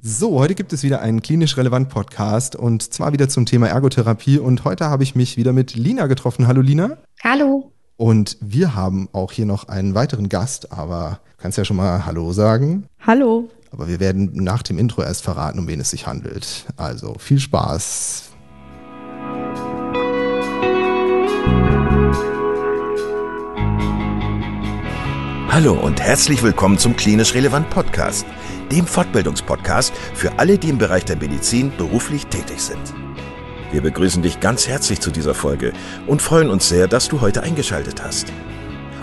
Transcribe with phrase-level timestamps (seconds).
[0.00, 4.38] So, heute gibt es wieder einen klinisch relevant Podcast und zwar wieder zum Thema Ergotherapie
[4.38, 6.46] und heute habe ich mich wieder mit Lina getroffen.
[6.46, 6.98] Hallo Lina.
[7.24, 7.72] Hallo.
[7.96, 12.06] Und wir haben auch hier noch einen weiteren Gast, aber du kannst ja schon mal
[12.06, 12.86] Hallo sagen.
[13.00, 13.50] Hallo.
[13.72, 16.66] Aber wir werden nach dem Intro erst verraten, um wen es sich handelt.
[16.76, 18.30] Also viel Spaß.
[25.50, 28.24] Hallo und herzlich willkommen zum Klinisch Relevant Podcast,
[28.70, 32.94] dem Fortbildungspodcast für alle, die im Bereich der Medizin beruflich tätig sind.
[33.70, 35.74] Wir begrüßen dich ganz herzlich zu dieser Folge
[36.06, 38.32] und freuen uns sehr, dass du heute eingeschaltet hast.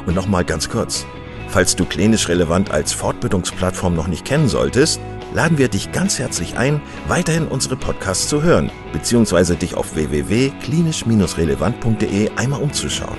[0.05, 1.05] Und nochmal ganz kurz,
[1.47, 4.99] falls du Klinisch Relevant als Fortbildungsplattform noch nicht kennen solltest,
[5.33, 12.31] laden wir dich ganz herzlich ein, weiterhin unsere Podcasts zu hören, beziehungsweise dich auf www.klinisch-relevant.de
[12.35, 13.17] einmal umzuschauen.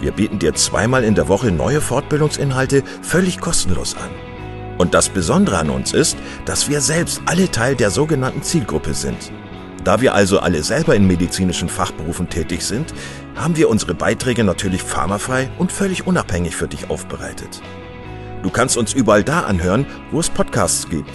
[0.00, 4.27] Wir bieten dir zweimal in der Woche neue Fortbildungsinhalte völlig kostenlos an.
[4.78, 9.32] Und das Besondere an uns ist, dass wir selbst alle Teil der sogenannten Zielgruppe sind.
[9.84, 12.94] Da wir also alle selber in medizinischen Fachberufen tätig sind,
[13.36, 17.60] haben wir unsere Beiträge natürlich pharmafrei und völlig unabhängig für dich aufbereitet.
[18.42, 21.10] Du kannst uns überall da anhören, wo es Podcasts gibt.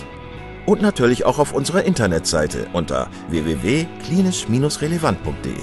[0.66, 5.54] Und natürlich auch auf unserer Internetseite unter www.klinisch-relevant.de.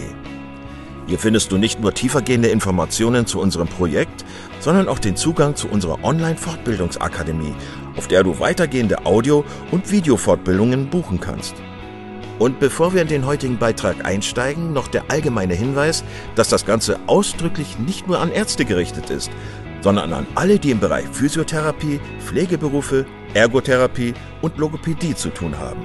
[1.07, 4.25] Hier findest du nicht nur tiefergehende Informationen zu unserem Projekt,
[4.61, 7.55] sondern auch den Zugang zu unserer Online-Fortbildungsakademie,
[7.97, 11.55] auf der du weitergehende Audio- und Videofortbildungen buchen kannst.
[12.39, 16.05] Und bevor wir in den heutigen Beitrag einsteigen, noch der allgemeine Hinweis,
[16.37, 19.31] dass das Ganze ausdrücklich nicht nur an Ärzte gerichtet ist,
[19.83, 25.83] sondern an alle, die im Bereich Physiotherapie, Pflegeberufe, Ergotherapie und Logopädie zu tun haben.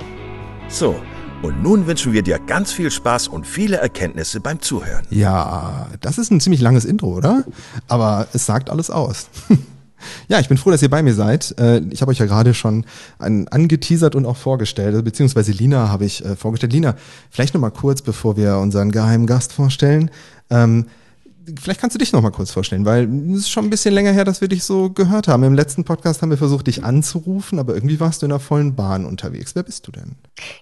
[0.68, 0.96] So,
[1.46, 5.06] und nun wünschen wir dir ganz viel Spaß und viele Erkenntnisse beim Zuhören.
[5.12, 7.44] Ja, das ist ein ziemlich langes Intro, oder?
[7.88, 9.30] Aber es sagt alles aus.
[10.28, 11.56] Ja, ich bin froh, dass ihr bei mir seid.
[11.58, 12.86] Äh, ich habe euch ja gerade schon
[13.18, 16.74] angeteasert und auch vorgestellt, beziehungsweise Lina habe ich äh, vorgestellt.
[16.74, 16.96] Lina,
[17.32, 20.12] vielleicht nochmal kurz, bevor wir unseren geheimen Gast vorstellen.
[21.62, 24.12] Vielleicht kannst du dich noch mal kurz vorstellen, weil es ist schon ein bisschen länger
[24.12, 25.44] her, dass wir dich so gehört haben.
[25.44, 28.76] Im letzten Podcast haben wir versucht, dich anzurufen, aber irgendwie warst du in der vollen
[28.76, 29.56] Bahn unterwegs.
[29.56, 30.16] Wer bist du denn?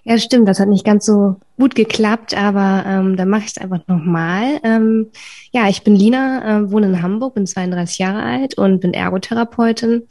[0.04, 0.48] Ja, stimmt.
[0.48, 4.60] Das hat nicht ganz so gut geklappt, aber ähm, dann mache ich es einfach nochmal.
[4.62, 5.06] Ähm,
[5.52, 10.02] ja, ich bin Lina, äh, wohne in Hamburg, bin 32 Jahre alt und bin Ergotherapeutin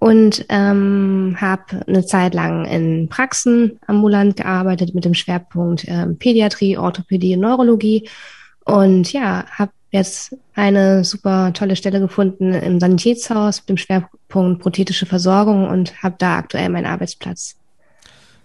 [0.00, 6.78] und ähm, habe eine Zeit lang in Praxen ambulant gearbeitet mit dem Schwerpunkt ähm, Pädiatrie,
[6.78, 8.08] Orthopädie Neurologie.
[8.64, 15.06] Und ja, habe jetzt eine super tolle Stelle gefunden im Sanitätshaus mit dem Schwerpunkt prothetische
[15.06, 17.56] Versorgung und habe da aktuell meinen Arbeitsplatz.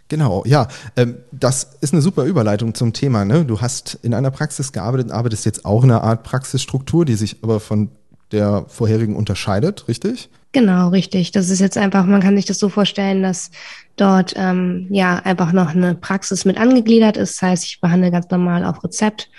[0.07, 0.67] Genau, ja,
[0.97, 3.25] ähm, das ist eine super Überleitung zum Thema.
[3.25, 3.43] Ne?
[3.43, 7.37] Du hast in einer Praxis gearbeitet arbeitest jetzt auch in einer Art Praxisstruktur, die sich
[7.41, 7.89] aber von
[8.31, 10.29] der vorherigen unterscheidet, richtig?
[10.51, 11.31] Genau, richtig.
[11.31, 13.51] Das ist jetzt einfach, man kann sich das so vorstellen, dass
[13.97, 17.35] dort ähm, ja einfach noch eine Praxis mit angegliedert ist.
[17.35, 19.29] Das heißt, ich behandle ganz normal auf Rezept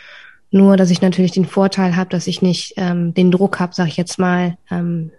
[0.51, 3.89] nur, dass ich natürlich den Vorteil habe, dass ich nicht ähm, den Druck habe, sage
[3.89, 5.11] ich jetzt mal, ähm,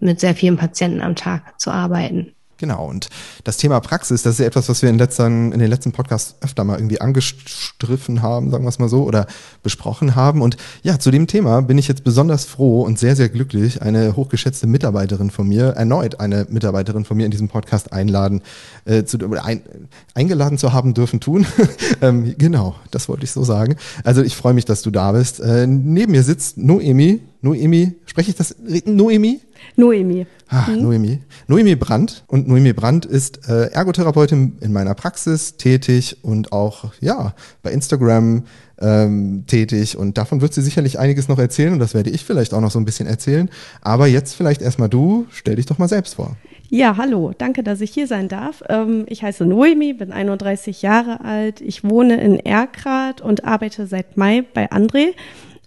[0.00, 2.33] mit sehr vielen Patienten am Tag zu arbeiten.
[2.58, 3.08] Genau, und
[3.42, 6.36] das Thema Praxis, das ist ja etwas, was wir in, letzten, in den letzten Podcasts
[6.40, 9.26] öfter mal irgendwie angestriffen haben, sagen wir es mal so, oder
[9.62, 10.40] besprochen haben.
[10.40, 14.14] Und ja, zu dem Thema bin ich jetzt besonders froh und sehr, sehr glücklich, eine
[14.14, 18.42] hochgeschätzte Mitarbeiterin von mir, erneut eine Mitarbeiterin von mir in diesem Podcast einladen,
[18.84, 19.62] äh, zu, ein,
[20.14, 21.46] eingeladen zu haben dürfen tun.
[22.02, 23.76] ähm, genau, das wollte ich so sagen.
[24.04, 25.40] Also ich freue mich, dass du da bist.
[25.40, 27.20] Äh, neben mir sitzt Noemi.
[27.42, 28.54] Noemi, spreche ich das?
[28.86, 29.40] Noemi?
[29.76, 30.26] Noemi.
[30.48, 30.82] Ah, mhm.
[30.82, 31.20] Noemi.
[31.48, 32.24] Noemi Brandt.
[32.26, 38.44] Und Noemi Brandt ist äh, Ergotherapeutin in meiner Praxis tätig und auch ja bei Instagram
[38.80, 39.96] ähm, tätig.
[39.96, 42.70] Und davon wird sie sicherlich einiges noch erzählen und das werde ich vielleicht auch noch
[42.70, 43.50] so ein bisschen erzählen.
[43.80, 46.36] Aber jetzt vielleicht erstmal du, stell dich doch mal selbst vor.
[46.70, 48.62] Ja, hallo, danke, dass ich hier sein darf.
[48.68, 51.60] Ähm, ich heiße Noemi, bin 31 Jahre alt.
[51.60, 55.12] Ich wohne in Erkrath und arbeite seit Mai bei André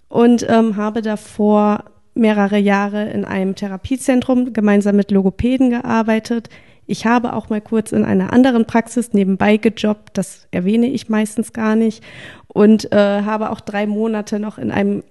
[0.08, 1.84] und ähm, habe davor
[2.18, 6.48] mehrere Jahre in einem Therapiezentrum gemeinsam mit Logopäden gearbeitet.
[6.86, 11.52] Ich habe auch mal kurz in einer anderen Praxis nebenbei gejobbt, das erwähne ich meistens
[11.52, 12.02] gar nicht,
[12.48, 15.02] und äh, habe auch drei Monate noch in einem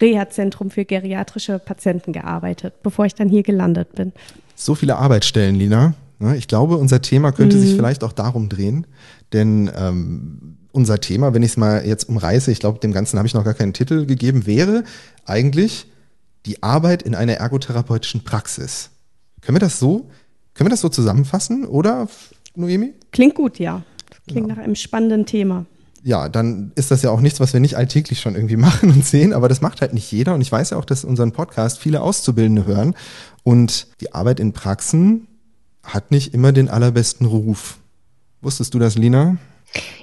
[0.00, 4.12] Reha-Zentrum für geriatrische Patienten gearbeitet, bevor ich dann hier gelandet bin.
[4.54, 5.94] So viele Arbeitsstellen, Lina.
[6.36, 7.60] Ich glaube, unser Thema könnte mhm.
[7.60, 8.86] sich vielleicht auch darum drehen,
[9.34, 13.26] denn ähm, unser Thema, wenn ich es mal jetzt umreiße, ich glaube, dem Ganzen habe
[13.26, 14.84] ich noch gar keinen Titel gegeben, wäre
[15.26, 15.86] eigentlich
[16.46, 18.90] die Arbeit in einer ergotherapeutischen Praxis.
[19.40, 20.08] Können wir das so,
[20.54, 22.08] können wir das so zusammenfassen, oder,
[22.54, 22.94] Noemi?
[23.12, 23.82] Klingt gut, ja.
[24.26, 24.56] Klingt genau.
[24.56, 25.66] nach einem spannenden Thema.
[26.02, 29.04] Ja, dann ist das ja auch nichts, was wir nicht alltäglich schon irgendwie machen und
[29.04, 30.34] sehen, aber das macht halt nicht jeder.
[30.34, 32.94] Und ich weiß ja auch, dass unseren Podcast viele Auszubildende hören.
[33.42, 35.26] Und die Arbeit in Praxen
[35.82, 37.78] hat nicht immer den allerbesten Ruf.
[38.40, 39.36] Wusstest du das, Lina?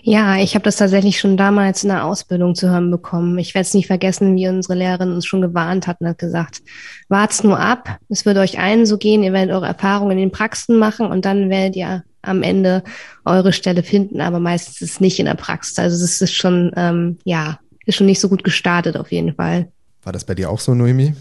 [0.02, 3.38] Ja, ich habe das tatsächlich schon damals in der Ausbildung zu hören bekommen.
[3.38, 6.62] Ich werde es nicht vergessen, wie unsere Lehrerin uns schon gewarnt hat und hat gesagt,
[7.08, 10.32] wart's nur ab, es wird euch allen so gehen, ihr werdet eure Erfahrungen in den
[10.32, 12.84] Praxen machen und dann werdet ihr am Ende
[13.26, 15.78] eure Stelle finden, aber meistens ist es nicht in der Praxis.
[15.78, 19.70] Also es ist schon, ähm, ja, ist schon nicht so gut gestartet auf jeden Fall.
[20.04, 21.14] War das bei dir auch so, Noemi?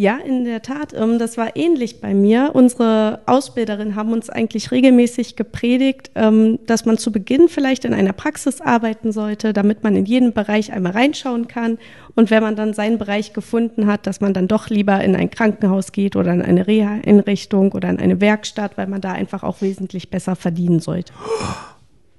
[0.00, 0.94] Ja, in der Tat.
[0.94, 2.52] Ähm, das war ähnlich bei mir.
[2.54, 8.12] Unsere Ausbilderinnen haben uns eigentlich regelmäßig gepredigt, ähm, dass man zu Beginn vielleicht in einer
[8.12, 11.78] Praxis arbeiten sollte, damit man in jeden Bereich einmal reinschauen kann.
[12.14, 15.30] Und wenn man dann seinen Bereich gefunden hat, dass man dann doch lieber in ein
[15.30, 19.62] Krankenhaus geht oder in eine Reha-Einrichtung oder in eine Werkstatt, weil man da einfach auch
[19.62, 21.12] wesentlich besser verdienen sollte.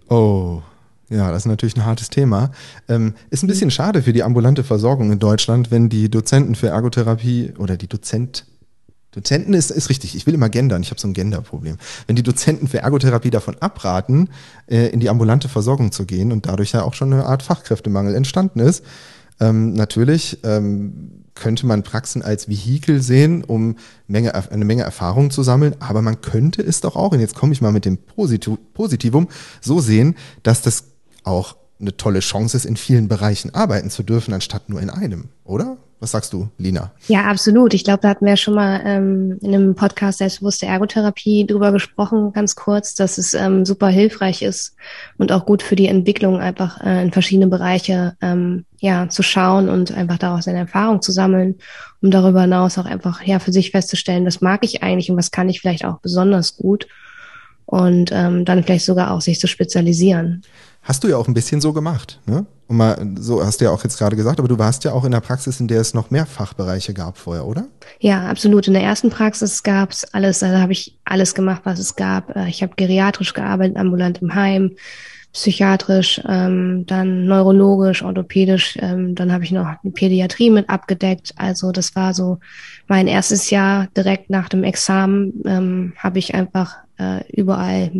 [0.10, 0.62] Oh,
[1.10, 2.52] ja, das ist natürlich ein hartes Thema.
[2.88, 6.68] Ähm, ist ein bisschen schade für die ambulante Versorgung in Deutschland, wenn die Dozenten für
[6.68, 8.46] Ergotherapie oder die Dozent
[9.12, 11.78] Dozenten ist, ist richtig, ich will immer gendern, ich habe so ein Genderproblem.
[12.06, 14.30] Wenn die Dozenten für Ergotherapie davon abraten,
[14.68, 18.14] äh, in die ambulante Versorgung zu gehen und dadurch ja auch schon eine Art Fachkräftemangel
[18.14, 18.86] entstanden ist,
[19.40, 23.78] ähm, natürlich ähm, könnte man Praxen als Vehikel sehen, um
[24.08, 27.54] Menge, eine Menge Erfahrung zu sammeln, aber man könnte es doch auch, und jetzt komme
[27.54, 29.28] ich mal mit dem Positivum,
[29.62, 30.84] so sehen, dass das
[31.30, 35.30] auch eine tolle Chance ist, in vielen Bereichen arbeiten zu dürfen, anstatt nur in einem,
[35.46, 35.78] oder?
[36.02, 36.92] Was sagst du, Lina?
[37.10, 37.74] Ja, absolut.
[37.74, 42.32] Ich glaube, da hatten wir schon mal ähm, in einem Podcast Selbstbewusste Ergotherapie drüber gesprochen,
[42.32, 44.78] ganz kurz, dass es ähm, super hilfreich ist
[45.18, 49.68] und auch gut für die Entwicklung, einfach äh, in verschiedene Bereiche ähm, ja zu schauen
[49.68, 51.56] und einfach daraus seine Erfahrung zu sammeln,
[52.02, 55.32] um darüber hinaus auch einfach ja für sich festzustellen, was mag ich eigentlich und was
[55.32, 56.88] kann ich vielleicht auch besonders gut
[57.66, 60.44] und ähm, dann vielleicht sogar auch sich zu spezialisieren.
[60.90, 62.48] Hast du ja auch ein bisschen so gemacht, ne?
[62.66, 65.06] Und mal, so hast du ja auch jetzt gerade gesagt, aber du warst ja auch
[65.06, 67.68] in der Praxis, in der es noch mehr Fachbereiche gab vorher, oder?
[68.00, 68.68] Ja, absolut.
[68.68, 72.36] In der ersten Praxis gab es alles, also habe ich alles gemacht, was es gab.
[72.36, 74.72] Äh, ich habe geriatrisch gearbeitet, ambulant im Heim,
[75.32, 81.34] psychiatrisch, ähm, dann neurologisch, orthopädisch, ähm, dann habe ich noch die Pädiatrie mit abgedeckt.
[81.38, 82.40] Also das war so
[82.88, 87.92] mein erstes Jahr direkt nach dem Examen, ähm, habe ich einfach äh, überall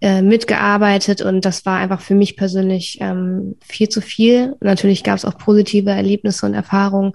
[0.00, 4.56] äh, mitgearbeitet und das war einfach für mich persönlich ähm, viel zu viel.
[4.60, 7.12] Natürlich gab es auch positive Erlebnisse und Erfahrungen,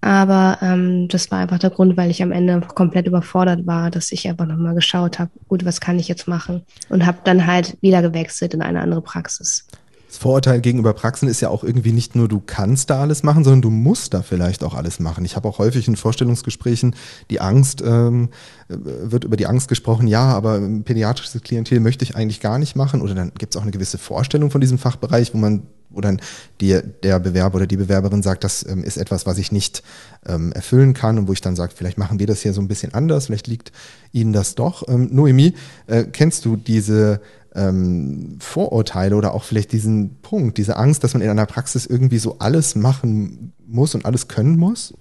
[0.00, 4.12] aber ähm, das war einfach der Grund, weil ich am Ende komplett überfordert war, dass
[4.12, 6.62] ich einfach nochmal geschaut habe, gut, was kann ich jetzt machen?
[6.88, 9.66] Und habe dann halt wieder gewechselt in eine andere Praxis.
[10.10, 13.44] Das Vorurteil gegenüber Praxen ist ja auch irgendwie nicht nur, du kannst da alles machen,
[13.44, 15.24] sondern du musst da vielleicht auch alles machen.
[15.24, 16.96] Ich habe auch häufig in Vorstellungsgesprächen
[17.30, 18.30] die Angst, ähm,
[18.66, 23.02] wird über die Angst gesprochen, ja, aber pädiatrisches Klientel möchte ich eigentlich gar nicht machen.
[23.02, 26.20] Oder dann gibt es auch eine gewisse Vorstellung von diesem Fachbereich, wo man wo dann
[26.60, 29.82] die, der Bewerber oder die Bewerberin sagt, das ähm, ist etwas, was ich nicht
[30.24, 32.68] ähm, erfüllen kann und wo ich dann sage, vielleicht machen wir das hier so ein
[32.68, 33.72] bisschen anders, vielleicht liegt
[34.12, 34.88] Ihnen das doch.
[34.88, 35.54] Ähm, Noemi,
[35.88, 37.20] äh, kennst du diese
[37.54, 42.18] ähm, Vorurteile oder auch vielleicht diesen Punkt, diese Angst, dass man in einer Praxis irgendwie
[42.18, 44.94] so alles machen muss und alles können muss?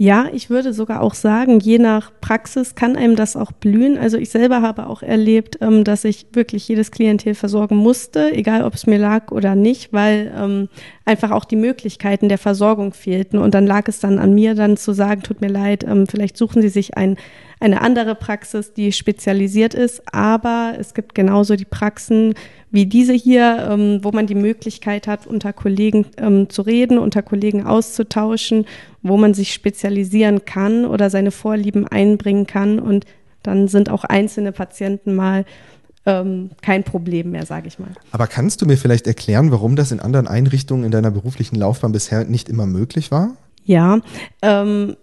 [0.00, 3.98] Ja, ich würde sogar auch sagen, je nach Praxis kann einem das auch blühen.
[3.98, 8.62] Also ich selber habe auch erlebt, ähm, dass ich wirklich jedes Klientel versorgen musste, egal
[8.62, 10.68] ob es mir lag oder nicht, weil ähm,
[11.04, 13.38] einfach auch die Möglichkeiten der Versorgung fehlten.
[13.38, 16.36] Und dann lag es dann an mir, dann zu sagen, tut mir leid, ähm, vielleicht
[16.36, 17.16] suchen Sie sich ein,
[17.58, 20.00] eine andere Praxis, die spezialisiert ist.
[20.14, 22.34] Aber es gibt genauso die Praxen
[22.70, 26.04] wie diese hier, wo man die Möglichkeit hat, unter Kollegen
[26.50, 28.66] zu reden, unter Kollegen auszutauschen,
[29.08, 32.78] wo man sich spezialisieren kann oder seine Vorlieben einbringen kann.
[32.78, 33.04] Und
[33.42, 35.44] dann sind auch einzelne Patienten mal
[36.06, 37.90] ähm, kein Problem mehr, sage ich mal.
[38.12, 41.92] Aber kannst du mir vielleicht erklären, warum das in anderen Einrichtungen in deiner beruflichen Laufbahn
[41.92, 43.36] bisher nicht immer möglich war?
[43.64, 44.00] Ja,
[44.42, 44.96] ähm,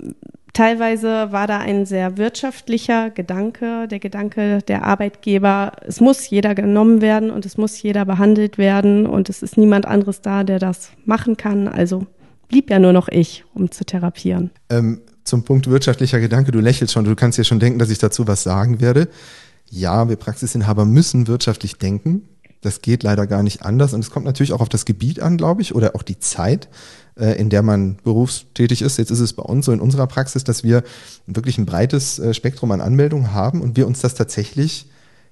[0.56, 7.02] Teilweise war da ein sehr wirtschaftlicher Gedanke, der Gedanke der Arbeitgeber, es muss jeder genommen
[7.02, 10.92] werden und es muss jeder behandelt werden und es ist niemand anderes da, der das
[11.04, 11.68] machen kann.
[11.68, 12.08] Also
[12.48, 14.52] blieb ja nur noch ich, um zu therapieren.
[14.70, 17.98] Ähm, zum Punkt wirtschaftlicher Gedanke, du lächelst schon, du kannst dir schon denken, dass ich
[17.98, 19.08] dazu was sagen werde.
[19.70, 22.24] Ja, wir Praxisinhaber müssen wirtschaftlich denken.
[22.62, 23.94] Das geht leider gar nicht anders.
[23.94, 26.68] Und es kommt natürlich auch auf das Gebiet an, glaube ich, oder auch die Zeit,
[27.16, 28.98] äh, in der man berufstätig ist.
[28.98, 30.84] Jetzt ist es bei uns so in unserer Praxis, dass wir
[31.28, 34.88] wirklich ein breites äh, Spektrum an Anmeldungen haben und wir uns das tatsächlich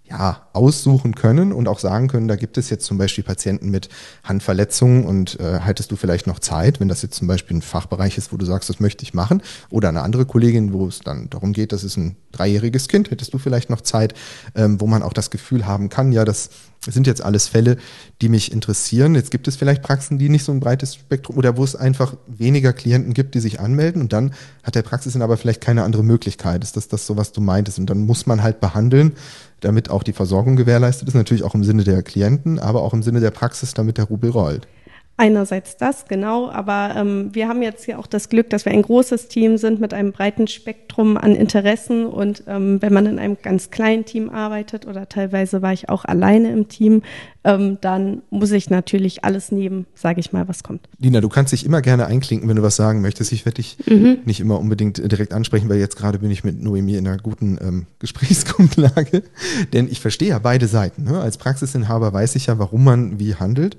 [0.10, 3.88] ja, aussuchen können und auch sagen können, da gibt es jetzt zum Beispiel Patienten mit
[4.24, 8.18] Handverletzungen und äh, haltest du vielleicht noch Zeit, wenn das jetzt zum Beispiel ein Fachbereich
[8.18, 11.30] ist, wo du sagst, das möchte ich machen, oder eine andere Kollegin, wo es dann
[11.30, 14.14] darum geht, das ist ein dreijähriges Kind, hättest du vielleicht noch Zeit,
[14.56, 16.50] ähm, wo man auch das Gefühl haben kann, ja, das
[16.86, 17.78] sind jetzt alles Fälle,
[18.22, 19.16] die mich interessieren.
[19.16, 22.16] Jetzt gibt es vielleicht Praxen, die nicht so ein breites Spektrum oder wo es einfach
[22.28, 24.34] weniger Klienten gibt, die sich anmelden und dann
[24.64, 26.64] hat der Praxisinhaber vielleicht keine andere Möglichkeit.
[26.64, 27.80] Ist das das so, was du meintest?
[27.80, 29.14] Und dann muss man halt behandeln,
[29.60, 33.04] damit auch die Versorgung gewährleistet ist, natürlich auch im Sinne der Klienten, aber auch im
[33.04, 34.68] Sinne der Praxis, damit der Rubel rollt.
[35.16, 38.82] Einerseits das, genau, aber ähm, wir haben jetzt ja auch das Glück, dass wir ein
[38.82, 43.38] großes Team sind mit einem breiten Spektrum an Interessen und ähm, wenn man in einem
[43.40, 47.04] ganz kleinen Team arbeitet oder teilweise war ich auch alleine im Team,
[47.44, 50.88] ähm, dann muss ich natürlich alles nehmen, sage ich mal, was kommt.
[51.00, 53.32] Lina, du kannst dich immer gerne einklinken, wenn du was sagen möchtest.
[53.32, 54.20] Ich werde dich mhm.
[54.26, 57.58] nicht immer unbedingt direkt ansprechen, weil jetzt gerade bin ich mit Noemi in einer guten
[57.62, 59.24] ähm, Gesprächsgrundlage,
[59.74, 61.04] denn ich verstehe ja beide Seiten.
[61.04, 61.20] Ne?
[61.20, 63.78] Als Praxisinhaber weiß ich ja, warum man wie handelt.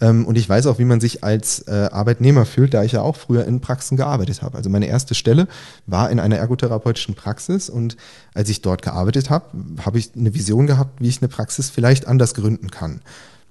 [0.00, 3.02] Ähm, und ich weiß auch, wie man sich als äh, Arbeitnehmer fühlt, da ich ja
[3.02, 4.56] auch früher in Praxen gearbeitet habe.
[4.56, 5.48] Also meine erste Stelle
[5.86, 7.96] war in einer ergotherapeutischen Praxis und
[8.34, 9.46] als ich dort gearbeitet habe,
[9.84, 13.00] habe ich eine Vision gehabt, wie ich eine Praxis vielleicht anders gründen kann.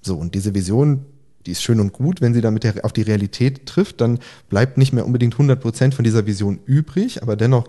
[0.02, 1.06] So, und diese Vision,
[1.46, 2.22] die ist schön und gut.
[2.22, 4.20] Wenn sie dann auf die Realität trifft, dann
[4.50, 7.68] bleibt nicht mehr unbedingt 100 Prozent von dieser Vision übrig, aber dennoch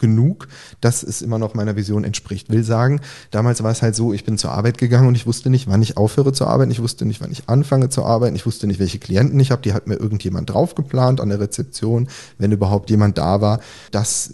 [0.00, 0.48] genug,
[0.80, 2.50] dass es immer noch meiner Vision entspricht.
[2.50, 5.50] Will sagen, damals war es halt so, ich bin zur Arbeit gegangen und ich wusste
[5.50, 8.46] nicht, wann ich aufhöre zu arbeiten, ich wusste nicht, wann ich anfange zu arbeiten, ich
[8.46, 12.08] wusste nicht, welche Klienten ich habe, die hat mir irgendjemand draufgeplant an der Rezeption,
[12.38, 13.60] wenn überhaupt jemand da war.
[13.90, 14.32] Das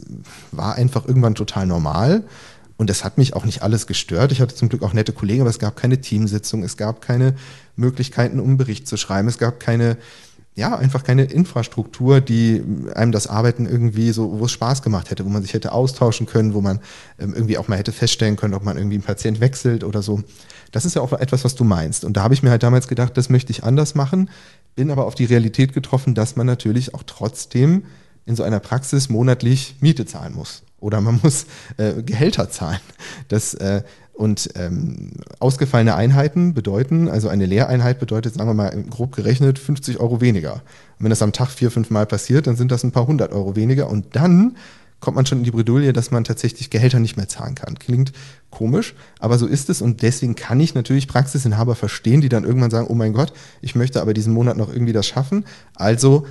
[0.53, 2.25] war einfach irgendwann total normal.
[2.77, 4.33] Und das hat mich auch nicht alles gestört.
[4.33, 7.35] Ich hatte zum Glück auch nette Kollegen, aber es gab keine Teamsitzung, es gab keine
[7.75, 9.97] Möglichkeiten, um einen Bericht zu schreiben, es gab keine
[10.57, 12.63] ja, einfach keine Infrastruktur, die
[12.95, 16.27] einem das Arbeiten irgendwie so, wo es Spaß gemacht hätte, wo man sich hätte austauschen
[16.27, 16.81] können, wo man
[17.19, 20.23] ähm, irgendwie auch mal hätte feststellen können, ob man irgendwie einen Patient wechselt oder so.
[20.73, 22.07] Das ist ja auch etwas, was du meinst.
[22.07, 24.31] Und da habe ich mir halt damals gedacht, das möchte ich anders machen,
[24.75, 27.85] bin aber auf die Realität getroffen, dass man natürlich auch trotzdem
[28.25, 30.63] in so einer Praxis monatlich Miete zahlen muss.
[30.81, 32.81] Oder man muss äh, Gehälter zahlen.
[33.29, 33.83] Das äh,
[34.17, 40.01] und ähm, ausgefallene Einheiten bedeuten, also eine Lehreinheit bedeutet, sagen wir mal grob gerechnet, 50
[40.01, 40.55] Euro weniger.
[40.55, 43.33] Und wenn das am Tag vier, fünf Mal passiert, dann sind das ein paar hundert
[43.33, 43.91] Euro weniger.
[43.91, 44.57] Und dann
[45.01, 47.79] kommt man schon in die Bredouille, dass man tatsächlich Gehälter nicht mehr zahlen kann.
[47.79, 48.13] Klingt
[48.51, 49.83] komisch, aber so ist es.
[49.83, 53.75] Und deswegen kann ich natürlich Praxisinhaber verstehen, die dann irgendwann sagen, oh mein Gott, ich
[53.75, 55.45] möchte aber diesen Monat noch irgendwie das schaffen.
[55.75, 56.27] Also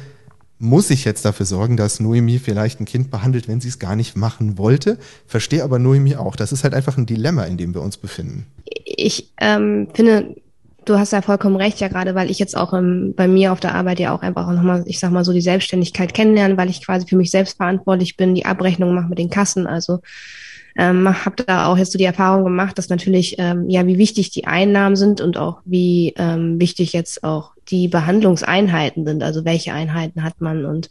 [0.57, 3.95] muss ich jetzt dafür sorgen, dass Noemi vielleicht ein Kind behandelt, wenn sie es gar
[3.95, 4.97] nicht machen wollte.
[5.27, 6.35] Verstehe aber Noemi auch.
[6.35, 8.45] Das ist halt einfach ein Dilemma, in dem wir uns befinden.
[8.85, 10.35] Ich ähm, finde,
[10.85, 13.59] du hast ja vollkommen recht, ja gerade, weil ich jetzt auch ähm, bei mir auf
[13.59, 16.85] der Arbeit ja auch einfach nochmal, ich sag mal so, die Selbstständigkeit kennenlerne, weil ich
[16.85, 19.67] quasi für mich selbst verantwortlich bin, die Abrechnung mache mit den Kassen.
[19.67, 19.99] Also
[20.77, 24.31] ähm, habe da auch jetzt so die Erfahrung gemacht, dass natürlich ähm, ja wie wichtig
[24.31, 29.73] die Einnahmen sind und auch wie ähm, wichtig jetzt auch die Behandlungseinheiten sind, also welche
[29.73, 30.89] Einheiten hat man und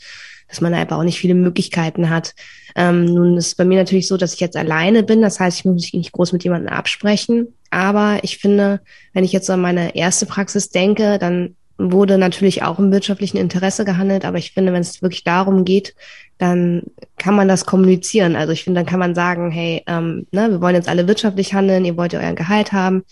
[0.48, 2.34] dass man einfach auch nicht viele Möglichkeiten hat.
[2.76, 5.64] Ähm, nun ist bei mir natürlich so, dass ich jetzt alleine bin, das heißt, ich
[5.64, 7.54] muss mich nicht groß mit jemandem absprechen.
[7.70, 8.80] Aber ich finde,
[9.12, 13.36] wenn ich jetzt so an meine erste Praxis denke, dann wurde natürlich auch im wirtschaftlichen
[13.36, 15.94] Interesse gehandelt, aber ich finde, wenn es wirklich darum geht,
[16.38, 16.82] dann
[17.18, 18.36] kann man das kommunizieren.
[18.36, 21.54] Also ich finde, dann kann man sagen, hey, ähm, ne, wir wollen jetzt alle wirtschaftlich
[21.54, 23.04] handeln, ihr wollt ja euer Gehalt haben.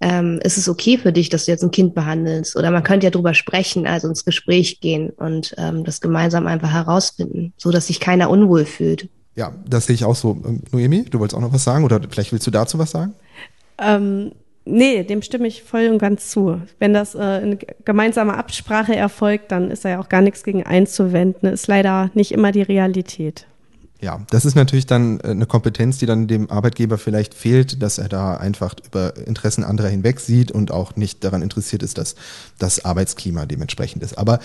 [0.00, 2.56] Ähm, ist es okay für dich, dass du jetzt ein Kind behandelst?
[2.56, 6.72] Oder man könnte ja drüber sprechen, also ins Gespräch gehen und ähm, das gemeinsam einfach
[6.72, 9.08] herausfinden, so dass sich keiner unwohl fühlt.
[9.36, 10.40] Ja, das sehe ich auch so.
[10.44, 13.14] Ähm, Noemi, du wolltest auch noch was sagen oder vielleicht willst du dazu was sagen?
[13.78, 14.32] Ähm,
[14.66, 16.60] Nee, dem stimme ich voll und ganz zu.
[16.78, 20.62] Wenn das äh, in gemeinsamer Absprache erfolgt, dann ist da ja auch gar nichts gegen
[20.62, 21.52] einzuwenden.
[21.52, 23.46] Ist leider nicht immer die Realität.
[24.00, 27.98] Ja, das ist natürlich dann äh, eine Kompetenz, die dann dem Arbeitgeber vielleicht fehlt, dass
[27.98, 32.14] er da einfach über Interessen anderer hinweg sieht und auch nicht daran interessiert ist, dass
[32.58, 34.18] das Arbeitsklima dementsprechend ist.
[34.18, 34.40] Aber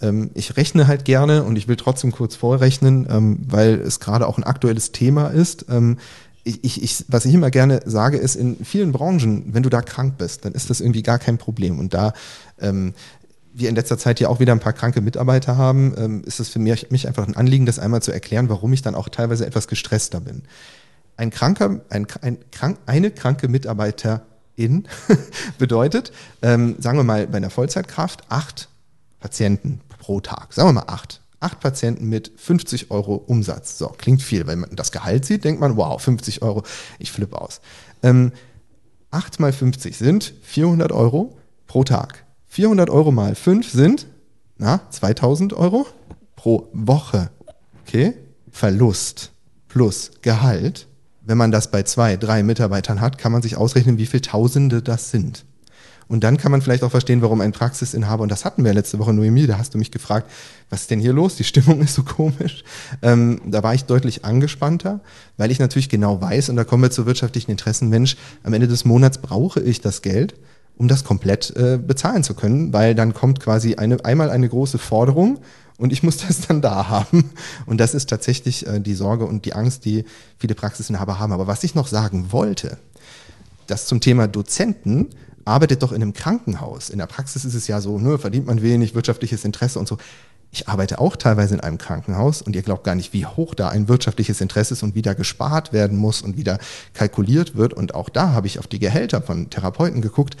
[0.00, 4.26] ähm, ich rechne halt gerne und ich will trotzdem kurz vorrechnen, ähm, weil es gerade
[4.26, 5.66] auch ein aktuelles Thema ist.
[5.68, 5.98] Ähm,
[6.44, 9.80] ich, ich, ich, was ich immer gerne sage, ist, in vielen Branchen, wenn du da
[9.80, 11.78] krank bist, dann ist das irgendwie gar kein Problem.
[11.78, 12.12] Und da
[12.60, 12.94] ähm,
[13.54, 16.48] wir in letzter Zeit ja auch wieder ein paar kranke Mitarbeiter haben, ähm, ist es
[16.48, 19.46] für mich, mich einfach ein Anliegen, das einmal zu erklären, warum ich dann auch teilweise
[19.46, 20.42] etwas gestresster bin.
[21.16, 24.88] Ein kranker, ein, ein krank, eine kranke Mitarbeiterin
[25.58, 28.68] bedeutet, ähm, sagen wir mal bei einer Vollzeitkraft, acht
[29.20, 30.52] Patienten pro Tag.
[30.52, 33.76] Sagen wir mal acht acht Patienten mit 50 Euro Umsatz.
[33.76, 34.46] So, klingt viel.
[34.46, 36.62] Wenn man das Gehalt sieht, denkt man, wow, 50 Euro,
[36.98, 37.60] ich flippe aus.
[38.02, 38.32] Ähm,
[39.10, 41.36] 8 mal 50 sind 400 Euro
[41.66, 42.24] pro Tag.
[42.48, 44.06] 400 Euro mal 5 sind,
[44.56, 45.86] na, 2000 Euro
[46.34, 47.30] pro Woche.
[47.82, 48.14] Okay?
[48.50, 49.32] Verlust
[49.68, 50.86] plus Gehalt.
[51.20, 54.82] Wenn man das bei zwei, drei Mitarbeitern hat, kann man sich ausrechnen, wie viele Tausende
[54.82, 55.44] das sind.
[56.08, 58.98] Und dann kann man vielleicht auch verstehen, warum ein Praxisinhaber, und das hatten wir letzte
[58.98, 60.30] Woche, Noemi, da hast du mich gefragt,
[60.70, 61.36] was ist denn hier los?
[61.36, 62.64] Die Stimmung ist so komisch.
[63.02, 65.00] Ähm, da war ich deutlich angespannter,
[65.36, 68.68] weil ich natürlich genau weiß, und da kommen wir zu wirtschaftlichen Interessen, Mensch, am Ende
[68.68, 70.34] des Monats brauche ich das Geld.
[70.76, 74.78] um das komplett äh, bezahlen zu können, weil dann kommt quasi eine, einmal eine große
[74.78, 75.38] Forderung
[75.78, 77.30] und ich muss das dann da haben.
[77.66, 80.04] Und das ist tatsächlich äh, die Sorge und die Angst, die
[80.38, 81.32] viele Praxisinhaber haben.
[81.32, 82.78] Aber was ich noch sagen wollte,
[83.66, 85.08] das zum Thema Dozenten,
[85.44, 86.90] arbeitet doch in einem Krankenhaus.
[86.90, 89.98] In der Praxis ist es ja so, ne, verdient man wenig, wirtschaftliches Interesse und so.
[90.50, 93.70] Ich arbeite auch teilweise in einem Krankenhaus und ihr glaubt gar nicht, wie hoch da
[93.70, 96.58] ein wirtschaftliches Interesse ist und wie da gespart werden muss und wie da
[96.92, 97.74] kalkuliert wird.
[97.74, 100.36] Und auch da habe ich auf die Gehälter von Therapeuten geguckt.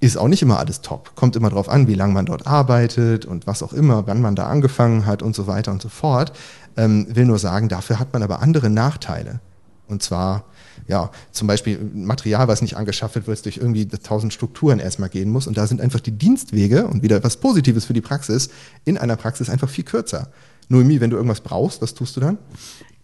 [0.00, 1.14] Ist auch nicht immer alles top.
[1.14, 4.34] Kommt immer darauf an, wie lange man dort arbeitet und was auch immer, wann man
[4.34, 6.32] da angefangen hat und so weiter und so fort.
[6.76, 9.38] Ähm, will nur sagen, dafür hat man aber andere Nachteile.
[9.86, 10.42] Und zwar
[10.88, 15.08] ja, zum Beispiel Material, was nicht angeschafft wird, weil es durch irgendwie tausend Strukturen erstmal
[15.08, 15.46] gehen muss.
[15.46, 18.50] Und da sind einfach die Dienstwege und wieder etwas Positives für die Praxis
[18.84, 20.28] in einer Praxis einfach viel kürzer.
[20.68, 22.38] Noemi, wenn du irgendwas brauchst, was tust du dann?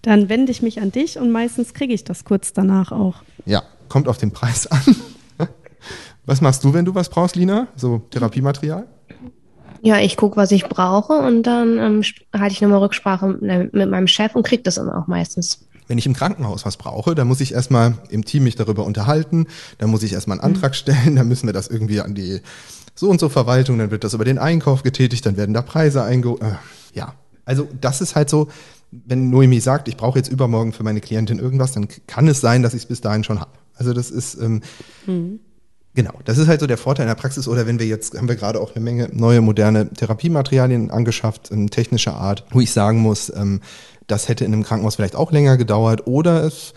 [0.03, 3.17] Dann wende ich mich an dich und meistens kriege ich das kurz danach auch.
[3.47, 4.97] Ja, kommt auf den Preis an.
[6.27, 7.69] was machst du, wenn du was brauchst, Lina?
[7.77, 8.87] So Therapiematerial?
[9.81, 13.91] Ja, ich gucke, was ich brauche und dann ähm, halte ich nochmal Rücksprache mit, mit
[13.91, 15.68] meinem Chef und kriege das dann auch meistens.
[15.89, 19.47] Wenn ich im Krankenhaus was brauche, dann muss ich erstmal im Team mich darüber unterhalten,
[19.79, 22.41] dann muss ich erstmal einen Antrag stellen, dann müssen wir das irgendwie an die
[22.95, 26.03] so und so Verwaltung, dann wird das über den Einkauf getätigt, dann werden da Preise
[26.03, 26.37] einge...
[26.41, 26.55] Äh,
[26.95, 27.15] ja,
[27.45, 28.49] also das ist halt so,
[28.91, 32.63] wenn Noemi sagt, ich brauche jetzt übermorgen für meine Klientin irgendwas, dann kann es sein,
[32.63, 33.53] dass ich es bis dahin schon habe.
[33.75, 34.35] Also das ist...
[34.41, 34.63] Ähm,
[35.07, 35.41] mhm.
[35.99, 37.49] Genau, das ist halt so der Vorteil in der Praxis.
[37.49, 41.71] Oder wenn wir jetzt, haben wir gerade auch eine Menge neue moderne Therapiematerialien angeschafft, in
[41.71, 43.61] technischer Art, wo ich sagen muss, ähm,
[44.07, 46.73] das hätte in einem Krankenhaus vielleicht auch länger gedauert oder es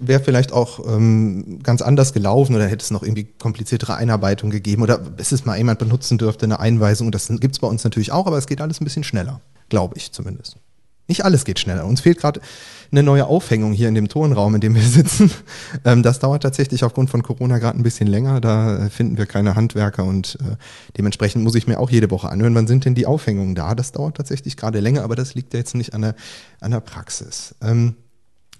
[0.00, 4.82] wäre vielleicht auch ähm, ganz anders gelaufen oder hätte es noch irgendwie kompliziertere Einarbeitung gegeben
[4.82, 7.10] oder bis es mal jemand benutzen dürfte, eine Einweisung.
[7.10, 10.12] Das gibt's bei uns natürlich auch, aber es geht alles ein bisschen schneller, glaube ich
[10.12, 10.58] zumindest.
[11.06, 11.86] Nicht alles geht schneller.
[11.86, 12.42] Uns fehlt gerade
[12.90, 15.30] eine neue Aufhängung hier in dem Tonraum, in dem wir sitzen.
[15.84, 18.40] Ähm, das dauert tatsächlich aufgrund von Corona gerade ein bisschen länger.
[18.40, 20.56] Da äh, finden wir keine Handwerker und äh,
[20.96, 23.74] dementsprechend muss ich mir auch jede Woche anhören, wann sind denn die Aufhängungen da?
[23.74, 26.14] Das dauert tatsächlich gerade länger, aber das liegt ja jetzt nicht an der,
[26.60, 27.54] an der Praxis.
[27.62, 27.96] Ähm,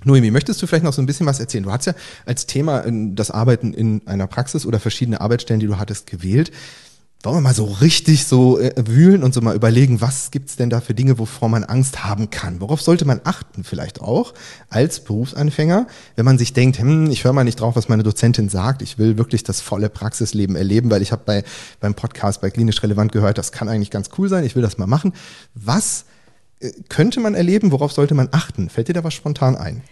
[0.04, 1.64] Noemi, möchtest du vielleicht noch so ein bisschen was erzählen?
[1.64, 1.94] Du hast ja
[2.24, 6.52] als Thema äh, das Arbeiten in einer Praxis oder verschiedene Arbeitsstellen, die du hattest, gewählt.
[7.24, 10.70] Wollen wir mal so richtig so äh, wühlen und so mal überlegen, was gibt's denn
[10.70, 12.60] da für Dinge, wovor man Angst haben kann?
[12.60, 14.34] Worauf sollte man achten vielleicht auch
[14.70, 18.48] als Berufsanfänger, wenn man sich denkt, hm, ich höre mal nicht drauf, was meine Dozentin
[18.48, 21.42] sagt, ich will wirklich das volle Praxisleben erleben, weil ich habe bei
[21.80, 24.78] beim Podcast bei klinisch relevant gehört, das kann eigentlich ganz cool sein, ich will das
[24.78, 25.12] mal machen.
[25.54, 26.04] Was
[26.60, 28.68] äh, könnte man erleben, worauf sollte man achten?
[28.68, 29.82] Fällt dir da was spontan ein?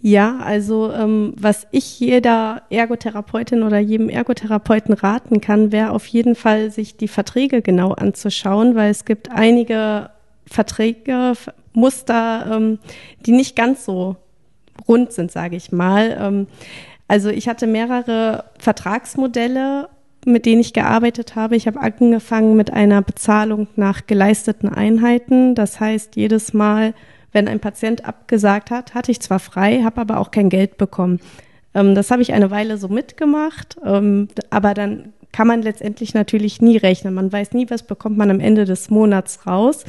[0.00, 6.36] Ja, also ähm, was ich jeder Ergotherapeutin oder jedem Ergotherapeuten raten kann, wäre auf jeden
[6.36, 10.10] Fall, sich die Verträge genau anzuschauen, weil es gibt einige
[10.46, 11.32] Verträge,
[11.72, 12.78] Muster, ähm,
[13.26, 14.16] die nicht ganz so
[14.86, 16.16] rund sind, sage ich mal.
[16.20, 16.46] Ähm,
[17.08, 19.88] also ich hatte mehrere Vertragsmodelle,
[20.24, 21.56] mit denen ich gearbeitet habe.
[21.56, 25.54] Ich habe angefangen mit einer Bezahlung nach geleisteten Einheiten.
[25.54, 26.94] Das heißt, jedes Mal
[27.32, 31.20] wenn ein Patient abgesagt hat, hatte ich zwar frei, habe aber auch kein Geld bekommen.
[31.74, 36.60] Ähm, das habe ich eine Weile so mitgemacht, ähm, aber dann kann man letztendlich natürlich
[36.62, 37.14] nie rechnen.
[37.14, 39.84] Man weiß nie, was bekommt man am Ende des Monats raus.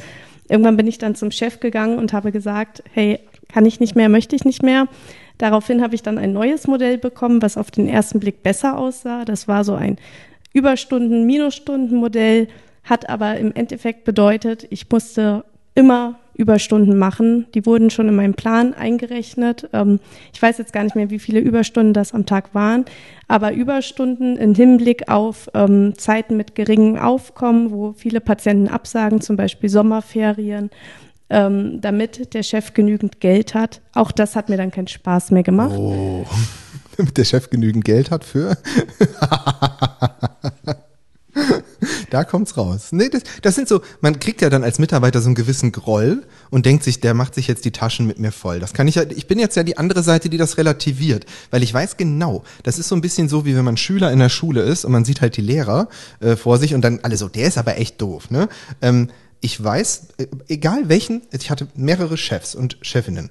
[0.48, 4.08] Irgendwann bin ich dann zum Chef gegangen und habe gesagt, hey, kann ich nicht mehr,
[4.08, 4.86] möchte ich nicht mehr.
[5.38, 9.24] Daraufhin habe ich dann ein neues Modell bekommen, was auf den ersten Blick besser aussah.
[9.24, 9.96] Das war so ein
[10.52, 12.48] Überstunden-Minusstunden-Modell,
[12.84, 17.46] hat aber im Endeffekt bedeutet, ich musste immer Überstunden machen.
[17.54, 19.68] Die wurden schon in meinem Plan eingerechnet.
[19.72, 20.00] Ähm,
[20.32, 22.84] ich weiß jetzt gar nicht mehr, wie viele Überstunden das am Tag waren,
[23.28, 29.36] aber Überstunden im Hinblick auf ähm, Zeiten mit geringem Aufkommen, wo viele Patienten absagen, zum
[29.36, 30.70] Beispiel Sommerferien,
[31.28, 33.80] ähm, damit der Chef genügend Geld hat.
[33.94, 35.76] Auch das hat mir dann keinen Spaß mehr gemacht.
[35.76, 36.24] Oh,
[36.96, 38.56] damit der Chef genügend Geld hat für?
[42.10, 42.88] da kommt's raus.
[42.92, 46.24] Nee, das, das sind so, man kriegt ja dann als Mitarbeiter so einen gewissen Groll
[46.50, 48.60] und denkt sich, der macht sich jetzt die Taschen mit mir voll.
[48.60, 51.62] Das kann ich ja, ich bin jetzt ja die andere Seite, die das relativiert, weil
[51.62, 54.28] ich weiß genau, das ist so ein bisschen so, wie wenn man Schüler in der
[54.28, 55.88] Schule ist und man sieht halt die Lehrer
[56.20, 58.48] äh, vor sich und dann alle so, der ist aber echt doof, ne?
[58.82, 59.08] Ähm,
[59.40, 63.30] ich weiß, äh, egal welchen, ich hatte mehrere Chefs und Chefinnen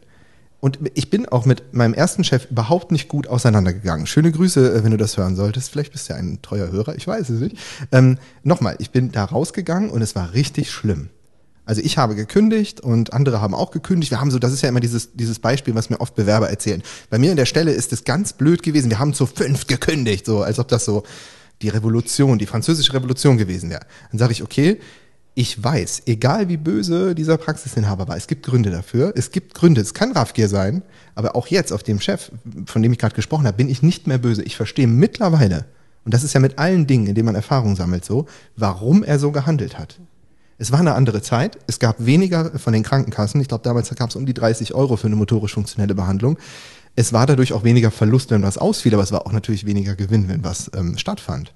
[0.60, 4.08] und ich bin auch mit meinem ersten Chef überhaupt nicht gut auseinandergegangen.
[4.08, 5.72] Schöne Grüße, äh, wenn du das hören solltest.
[5.72, 7.58] Vielleicht bist du ja ein treuer Hörer, ich weiß es nicht.
[7.92, 11.10] Ähm, Nochmal, ich bin da rausgegangen und es war richtig schlimm.
[11.66, 14.12] Also ich habe gekündigt und andere haben auch gekündigt.
[14.12, 16.82] Wir haben so, das ist ja immer dieses, dieses Beispiel, was mir oft Bewerber erzählen.
[17.12, 18.90] Bei mir in der Stelle ist es ganz blöd gewesen.
[18.90, 21.04] Wir haben zu fünf gekündigt, so als ob das so
[21.62, 23.86] die Revolution, die französische Revolution gewesen wäre.
[24.12, 24.80] Dann sage ich, okay,
[25.36, 29.14] ich weiß, egal wie böse dieser Praxisinhaber war, es gibt Gründe dafür.
[29.16, 29.82] Es gibt Gründe.
[29.82, 30.82] Es kann Raffgier sein,
[31.16, 32.32] aber auch jetzt auf dem Chef,
[32.66, 34.44] von dem ich gerade gesprochen habe, bin ich nicht mehr böse.
[34.44, 35.66] Ich verstehe mittlerweile,
[36.04, 38.26] Und das ist ja mit allen Dingen, in denen man Erfahrung sammelt, so,
[38.58, 40.00] warum er so gehandelt hat.
[40.58, 41.58] Es war eine andere Zeit.
[41.68, 43.40] Es gab weniger von den Krankenkassen.
[43.40, 46.38] Ich glaube, damals gab es um die 30 Euro für eine motorisch funktionelle Behandlung.
[46.96, 49.96] Es war dadurch auch weniger Verlust, wenn was ausfiel, aber es war auch natürlich weniger
[49.96, 51.54] Gewinn, wenn was ähm, stattfand.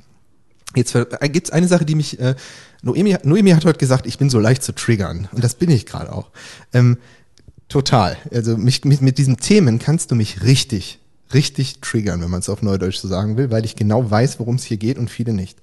[0.76, 2.36] Jetzt äh, gibt es eine Sache, die mich, äh,
[2.82, 5.28] Noemi, Noemi hat heute gesagt, ich bin so leicht zu triggern.
[5.32, 6.32] Und das bin ich gerade auch.
[6.74, 6.98] Ähm,
[7.68, 8.18] total.
[8.32, 11.00] Also mich, mit, mit diesen Themen kannst du mich richtig,
[11.34, 14.56] richtig triggern, wenn man es auf Neudeutsch so sagen will, weil ich genau weiß, worum
[14.56, 15.60] es hier geht und viele nicht.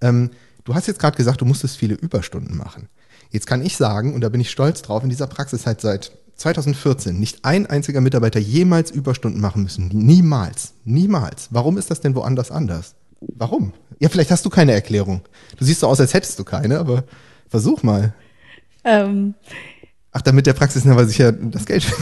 [0.00, 0.30] Ähm,
[0.64, 2.88] du hast jetzt gerade gesagt, du musstest viele Überstunden machen.
[3.30, 6.12] Jetzt kann ich sagen, und da bin ich stolz drauf, in dieser Praxis halt seit
[6.36, 9.88] 2014 nicht ein einziger Mitarbeiter jemals Überstunden machen müssen.
[9.88, 10.74] Niemals.
[10.84, 11.48] Niemals.
[11.50, 12.94] Warum ist das denn woanders anders?
[13.20, 13.72] Warum?
[13.98, 15.22] Ja, vielleicht hast du keine Erklärung.
[15.56, 17.04] Du siehst so aus, als hättest du keine, aber
[17.48, 18.14] versuch mal.
[18.84, 19.34] Ähm.
[20.12, 21.84] Ach, damit der Praxisinhaber sicher das Geld.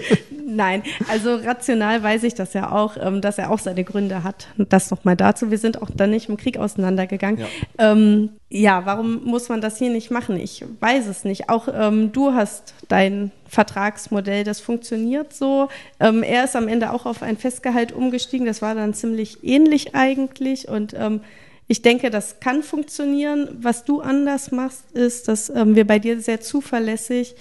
[0.52, 4.48] Nein, also rational weiß ich das ja auch, ähm, dass er auch seine Gründe hat.
[4.56, 5.50] Das nochmal dazu.
[5.52, 7.40] Wir sind auch dann nicht im Krieg auseinandergegangen.
[7.40, 7.92] Ja.
[7.92, 10.36] Ähm, ja, warum muss man das hier nicht machen?
[10.36, 11.48] Ich weiß es nicht.
[11.48, 15.68] Auch ähm, du hast dein Vertragsmodell, das funktioniert so.
[16.00, 18.46] Ähm, er ist am Ende auch auf ein Festgehalt umgestiegen.
[18.46, 21.20] Das war dann ziemlich ähnlich eigentlich und ähm,
[21.68, 23.48] ich denke, das kann funktionieren.
[23.60, 27.36] Was du anders machst, ist, dass ähm, wir bei dir sehr zuverlässig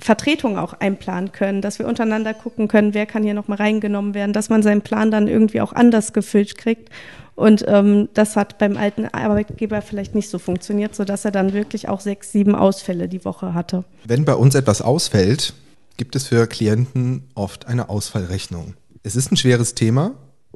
[0.00, 4.32] Vertretung auch einplanen können, dass wir untereinander gucken können, wer kann hier nochmal reingenommen werden,
[4.32, 6.90] dass man seinen Plan dann irgendwie auch anders gefüllt kriegt.
[7.34, 11.88] Und ähm, das hat beim alten Arbeitgeber vielleicht nicht so funktioniert, sodass er dann wirklich
[11.88, 13.84] auch sechs, sieben Ausfälle die Woche hatte.
[14.04, 15.54] Wenn bei uns etwas ausfällt,
[15.96, 18.74] gibt es für Klienten oft eine Ausfallrechnung.
[19.02, 20.12] Es ist ein schweres Thema,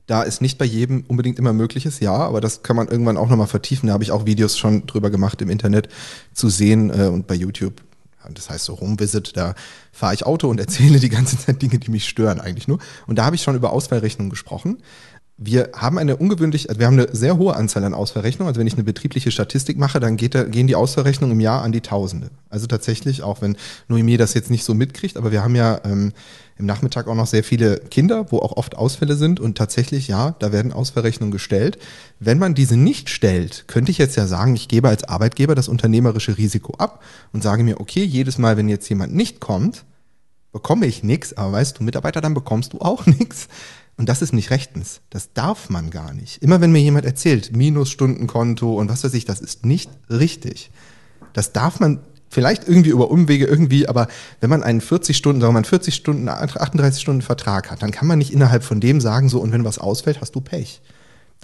[0.07, 3.17] da es nicht bei jedem unbedingt immer möglich ist, ja, aber das kann man irgendwann
[3.17, 3.87] auch nochmal vertiefen.
[3.87, 5.89] Da habe ich auch Videos schon drüber gemacht im Internet
[6.35, 7.84] zu sehen äh, und bei YouTube
[8.33, 9.55] das heißt so Homevisit, da
[9.93, 12.79] fahre ich Auto und erzähle die ganze Zeit Dinge, die mich stören eigentlich nur.
[13.07, 14.83] Und da habe ich schon über Ausfallrechnungen gesprochen.
[15.37, 18.49] Wir haben eine ungewöhnlich, also wir haben eine sehr hohe Anzahl an Ausfallrechnungen.
[18.49, 21.63] Also wenn ich eine betriebliche Statistik mache, dann geht da, gehen die Ausfallrechnungen im Jahr
[21.63, 22.31] an die Tausende.
[22.51, 23.57] Also tatsächlich, auch wenn
[23.89, 26.13] Noemi das jetzt nicht so mitkriegt, aber wir haben ja ähm,
[26.57, 30.37] im Nachmittag auch noch sehr viele Kinder, wo auch oft Ausfälle sind und tatsächlich, ja,
[30.39, 31.79] da werden Ausfallrechnungen gestellt.
[32.21, 35.67] Wenn man diese nicht stellt, könnte ich jetzt ja sagen, ich gebe als Arbeitgeber das
[35.67, 39.85] unternehmerische Risiko ab und sage mir, okay, jedes Mal, wenn jetzt jemand nicht kommt,
[40.53, 43.49] bekomme ich nichts, aber weißt du, Mitarbeiter, dann bekommst du auch nichts.
[43.97, 45.01] Und das ist nicht rechtens.
[45.11, 46.43] Das darf man gar nicht.
[46.43, 50.71] Immer wenn mir jemand erzählt, Minusstundenkonto und was weiß ich, das ist nicht richtig.
[51.33, 54.09] Das darf man vielleicht irgendwie über Umwege irgendwie, aber
[54.41, 57.93] wenn man einen 40 Stunden, sagen wir mal, 40 Stunden, 38 Stunden Vertrag hat, dann
[57.93, 60.83] kann man nicht innerhalb von dem sagen, so, und wenn was ausfällt, hast du Pech.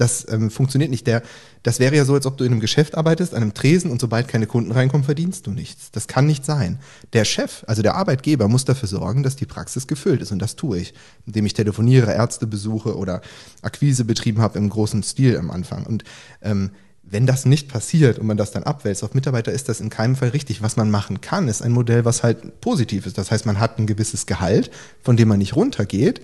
[0.01, 1.07] Das ähm, funktioniert nicht.
[1.07, 1.23] Der,
[1.63, 4.29] das wäre ja so, als ob du in einem Geschäft arbeitest, einem Tresen und sobald
[4.29, 5.91] keine Kunden reinkommen, verdienst du nichts.
[5.91, 6.79] Das kann nicht sein.
[7.13, 10.33] Der Chef, also der Arbeitgeber, muss dafür sorgen, dass die Praxis gefüllt ist.
[10.33, 10.95] Und das tue ich,
[11.27, 13.21] indem ich telefoniere, Ärzte besuche oder
[13.61, 15.85] Akquise betrieben habe im großen Stil am Anfang.
[15.85, 16.05] Und
[16.41, 16.71] ähm,
[17.03, 20.17] wenn das nicht passiert und man das dann abwälzt auf Mitarbeiter, ist das in keinem
[20.17, 20.63] Fall richtig.
[20.63, 23.19] Was man machen kann, ist ein Modell, was halt positiv ist.
[23.19, 24.71] Das heißt, man hat ein gewisses Gehalt,
[25.03, 26.23] von dem man nicht runtergeht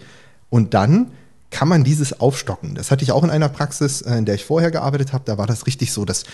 [0.49, 1.11] und dann
[1.51, 2.75] kann man dieses aufstocken.
[2.75, 5.25] Das hatte ich auch in einer Praxis, äh, in der ich vorher gearbeitet habe.
[5.25, 6.25] Da war das richtig so, dass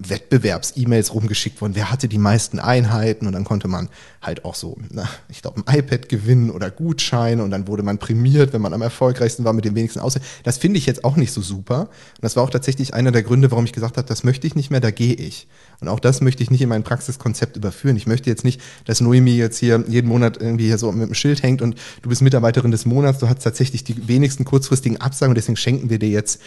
[0.00, 1.74] Wettbewerbs-E-Mails rumgeschickt wurden.
[1.74, 3.26] Wer hatte die meisten Einheiten?
[3.26, 3.88] Und dann konnte man
[4.22, 7.44] halt auch so, na, ich glaube, ein iPad gewinnen oder Gutscheine.
[7.44, 10.22] Und dann wurde man prämiert, wenn man am erfolgreichsten war mit den wenigsten Auswahl.
[10.42, 11.80] Das finde ich jetzt auch nicht so super.
[11.80, 14.54] Und das war auch tatsächlich einer der Gründe, warum ich gesagt habe, das möchte ich
[14.54, 15.46] nicht mehr, da gehe ich.
[15.80, 17.96] Und auch das möchte ich nicht in mein Praxiskonzept überführen.
[17.96, 21.14] Ich möchte jetzt nicht, dass Noemi jetzt hier jeden Monat irgendwie hier so mit dem
[21.14, 25.30] Schild hängt und du bist Mitarbeiterin des Monats, du hast tatsächlich die wenigsten kurzfristigen Absagen
[25.30, 26.40] und deswegen schenken wir dir jetzt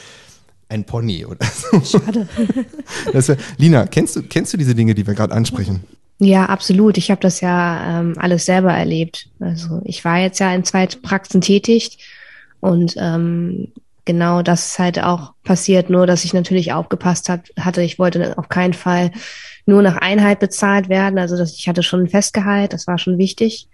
[0.69, 1.45] ein Pony oder
[1.82, 1.99] so.
[1.99, 2.28] Schade.
[3.13, 5.84] Das, Lina, kennst du, kennst du diese Dinge, die wir gerade ansprechen?
[6.19, 6.97] Ja, absolut.
[6.97, 9.30] Ich habe das ja ähm, alles selber erlebt.
[9.39, 11.97] Also ich war jetzt ja in zwei Praxen tätig
[12.60, 13.73] und ähm,
[14.06, 17.82] genau das ist halt auch passiert, nur dass ich natürlich aufgepasst hat, hatte.
[17.82, 19.12] Ich wollte auf keinen Fall
[19.65, 21.19] nur nach Einheit bezahlt werden.
[21.19, 23.67] Also dass ich hatte schon ein Festgehalt, das war schon wichtig,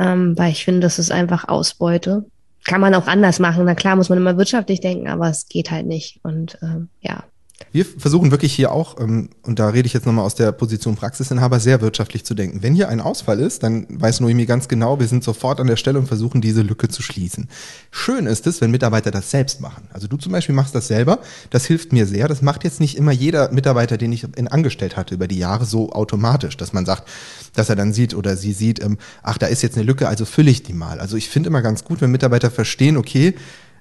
[0.00, 2.24] ähm, weil ich finde, das ist einfach Ausbeute.
[2.64, 3.64] Kann man auch anders machen.
[3.64, 6.20] Na klar muss man immer wirtschaftlich denken, aber es geht halt nicht.
[6.22, 7.24] Und ähm, ja,
[7.70, 10.96] wir versuchen wirklich hier auch, ähm, und da rede ich jetzt nochmal aus der Position
[10.96, 12.62] Praxisinhaber, sehr wirtschaftlich zu denken.
[12.62, 15.76] Wenn hier ein Ausfall ist, dann weiß Noemi ganz genau, wir sind sofort an der
[15.76, 17.48] Stelle und versuchen diese Lücke zu schließen.
[17.90, 19.84] Schön ist es, wenn Mitarbeiter das selbst machen.
[19.92, 21.20] Also du zum Beispiel machst das selber,
[21.50, 22.28] das hilft mir sehr.
[22.28, 25.64] Das macht jetzt nicht immer jeder Mitarbeiter, den ich in angestellt hatte über die Jahre,
[25.64, 27.08] so automatisch, dass man sagt,
[27.54, 30.24] dass er dann sieht oder sie sieht, ähm, ach, da ist jetzt eine Lücke, also
[30.24, 31.00] fülle ich die mal.
[31.00, 33.34] Also ich finde immer ganz gut, wenn Mitarbeiter verstehen, okay,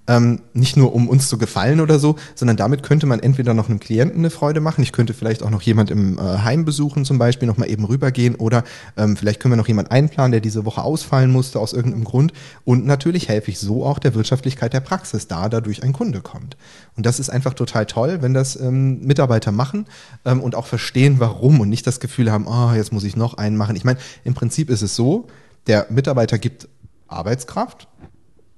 [0.08, 3.70] Ähm, nicht nur um uns zu gefallen oder so, sondern damit könnte man entweder noch
[3.70, 4.82] einem Klienten eine Freude machen.
[4.82, 7.86] Ich könnte vielleicht auch noch jemand im äh, Heim besuchen zum Beispiel, noch mal eben
[7.86, 8.64] rübergehen oder
[8.98, 12.34] ähm, vielleicht können wir noch jemand einplanen, der diese Woche ausfallen musste aus irgendeinem Grund.
[12.66, 16.58] Und natürlich helfe ich so auch der Wirtschaftlichkeit der Praxis, da dadurch ein Kunde kommt.
[16.98, 19.86] Und das ist einfach total toll, wenn das ähm, Mitarbeiter machen
[20.26, 23.36] ähm, und auch verstehen, warum und nicht das Gefühl haben, oh, jetzt muss ich noch
[23.36, 23.76] einen machen.
[23.76, 25.28] Ich meine, im Prinzip ist es so,
[25.68, 26.68] der Mitarbeiter gibt
[27.08, 27.88] Arbeitskraft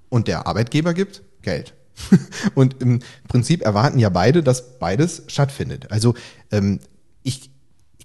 [0.09, 1.73] und der Arbeitgeber gibt Geld.
[2.55, 5.91] Und im Prinzip erwarten ja beide, dass beides stattfindet.
[5.91, 6.15] Also
[6.51, 6.79] ähm,
[7.21, 7.51] ich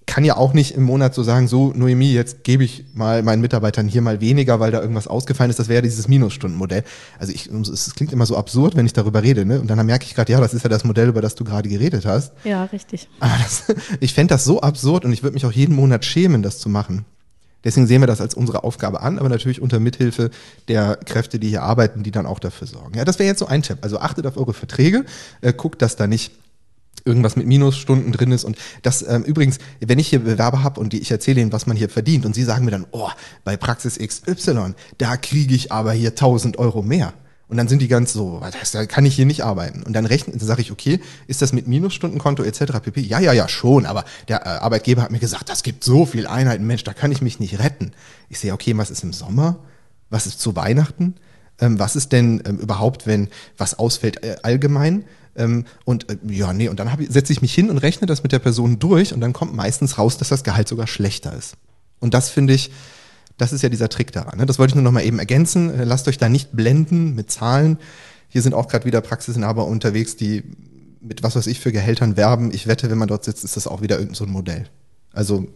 [0.09, 3.43] kann ja auch nicht im Monat so sagen, so Noemi, jetzt gebe ich mal meinen
[3.43, 5.59] Mitarbeitern hier mal weniger, weil da irgendwas ausgefallen ist.
[5.59, 6.83] Das wäre dieses Minusstundenmodell.
[7.19, 9.61] Also ich, es klingt immer so absurd, wenn ich darüber rede, ne?
[9.61, 11.69] Und dann merke ich gerade, ja, das ist ja das Modell, über das du gerade
[11.69, 12.33] geredet hast.
[12.45, 13.07] Ja, richtig.
[13.21, 13.65] Aber das,
[14.01, 16.71] ich fände das so absurd und ich würde mich auch jeden Monat schämen, das zu
[16.71, 17.05] machen.
[17.65, 20.31] Deswegen sehen wir das als unsere Aufgabe an, aber natürlich unter Mithilfe
[20.69, 22.97] der Kräfte, die hier arbeiten, die dann auch dafür sorgen.
[22.97, 23.79] Ja, das wäre jetzt so ein Tipp.
[23.81, 25.05] Also achtet auf eure Verträge,
[25.41, 26.33] äh, guckt, dass da nicht
[27.05, 28.45] irgendwas mit Minusstunden drin ist.
[28.45, 31.67] Und das ähm, übrigens, wenn ich hier Bewerber habe und die, ich erzähle ihnen, was
[31.67, 33.11] man hier verdient und sie sagen mir dann, oh,
[33.45, 37.13] bei Praxis XY, da kriege ich aber hier 1000 Euro mehr.
[37.49, 39.83] Und dann sind die ganz so, was da kann ich hier nicht arbeiten.
[39.83, 42.81] Und dann rechnen, dann sage ich, okay, ist das mit Minusstundenkonto etc.
[42.83, 43.01] pp?
[43.01, 46.27] Ja, ja, ja, schon, aber der äh, Arbeitgeber hat mir gesagt, das gibt so viel
[46.27, 47.93] Einheiten, Mensch, da kann ich mich nicht retten.
[48.29, 49.57] Ich sehe, okay, was ist im Sommer?
[50.11, 51.15] Was ist zu Weihnachten?
[51.59, 55.05] Ähm, was ist denn ähm, überhaupt, wenn was ausfällt äh, allgemein?
[55.35, 58.33] Ähm, und äh, ja, nee, und dann setze ich mich hin und rechne das mit
[58.33, 61.55] der Person durch und dann kommt meistens raus, dass das Gehalt sogar schlechter ist.
[61.99, 62.71] Und das finde ich,
[63.39, 64.39] das ist ja dieser Trick daran.
[64.39, 64.47] Ne?
[64.47, 65.73] Das wollte ich nur noch mal eben ergänzen.
[65.73, 67.79] Äh, lasst euch da nicht blenden mit Zahlen.
[68.29, 70.45] Hier sind auch gerade wieder Praxisinhaber unterwegs, die
[71.01, 72.53] mit was weiß ich für Gehältern werben.
[72.53, 74.67] Ich wette, wenn man dort sitzt, ist das auch wieder irgendein so ein Modell.
[75.13, 75.47] Also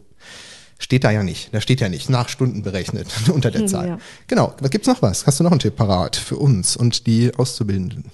[0.79, 1.53] steht da ja nicht.
[1.53, 3.89] Da steht ja nicht nach Stunden berechnet unter der hm, Zahl.
[3.89, 3.99] Ja.
[4.29, 4.55] Genau.
[4.71, 5.27] Gibt's noch was.
[5.27, 8.05] Hast du noch einen Tipp parat für uns und die Auszubildenden?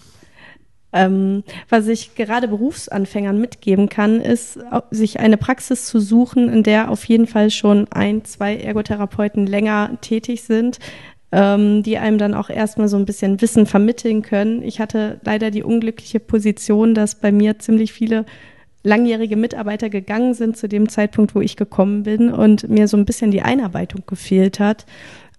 [0.92, 4.58] Ähm, was ich gerade Berufsanfängern mitgeben kann, ist,
[4.90, 9.98] sich eine Praxis zu suchen, in der auf jeden Fall schon ein, zwei Ergotherapeuten länger
[10.00, 10.78] tätig sind,
[11.30, 14.62] ähm, die einem dann auch erstmal so ein bisschen Wissen vermitteln können.
[14.62, 18.24] Ich hatte leider die unglückliche Position, dass bei mir ziemlich viele
[18.82, 23.04] langjährige Mitarbeiter gegangen sind zu dem Zeitpunkt, wo ich gekommen bin und mir so ein
[23.04, 24.86] bisschen die Einarbeitung gefehlt hat.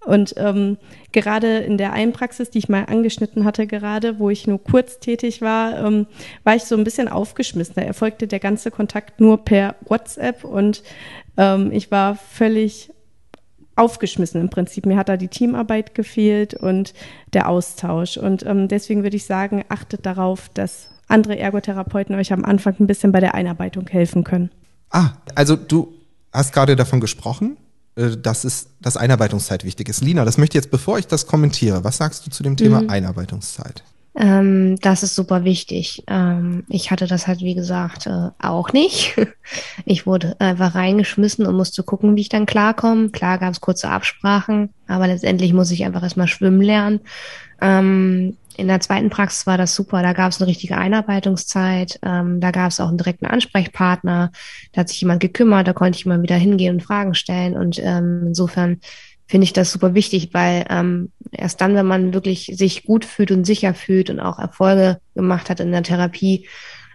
[0.06, 0.78] Und ähm,
[1.12, 4.98] gerade in der einen Praxis, die ich mal angeschnitten hatte, gerade, wo ich nur kurz
[4.98, 6.06] tätig war, ähm,
[6.42, 7.74] war ich so ein bisschen aufgeschmissen.
[7.76, 10.82] Da erfolgte der ganze Kontakt nur per WhatsApp und
[11.36, 12.90] ähm, ich war völlig
[13.76, 14.86] aufgeschmissen im Prinzip.
[14.86, 16.94] Mir hat da die Teamarbeit gefehlt und
[17.32, 18.16] der Austausch.
[18.16, 22.86] Und ähm, deswegen würde ich sagen, achtet darauf, dass andere Ergotherapeuten euch am Anfang ein
[22.86, 24.50] bisschen bei der Einarbeitung helfen können.
[24.90, 25.92] Ah, also du
[26.32, 27.56] hast gerade davon gesprochen,
[28.16, 30.02] dass es, dass Einarbeitungszeit wichtig ist.
[30.02, 32.82] Lina, das möchte ich jetzt, bevor ich das kommentiere, was sagst du zu dem Thema
[32.82, 32.90] mhm.
[32.90, 33.82] Einarbeitungszeit?
[34.16, 36.02] Ähm, das ist super wichtig.
[36.08, 39.16] Ähm, ich hatte das halt, wie gesagt, äh, auch nicht.
[39.84, 43.08] Ich wurde einfach reingeschmissen und musste gucken, wie ich dann klarkomme.
[43.08, 47.00] Klar gab es kurze Absprachen, aber letztendlich muss ich einfach erstmal schwimmen lernen.
[47.60, 50.02] Ähm, in der zweiten Praxis war das super.
[50.02, 51.98] Da gab es eine richtige Einarbeitungszeit.
[52.02, 54.30] Ähm, da gab es auch einen direkten Ansprechpartner.
[54.72, 55.66] Da hat sich jemand gekümmert.
[55.66, 57.56] Da konnte ich immer wieder hingehen und Fragen stellen.
[57.56, 58.80] Und ähm, insofern
[59.26, 63.30] finde ich das super wichtig, weil ähm, erst dann, wenn man wirklich sich gut fühlt
[63.30, 66.46] und sicher fühlt und auch Erfolge gemacht hat in der Therapie,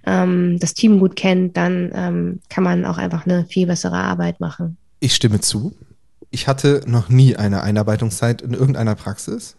[0.06, 4.40] ähm, das Team gut kennt, dann ähm, kann man auch einfach eine viel bessere Arbeit
[4.40, 4.78] machen.
[5.00, 5.76] Ich stimme zu.
[6.30, 9.56] Ich hatte noch nie eine Einarbeitungszeit in irgendeiner Praxis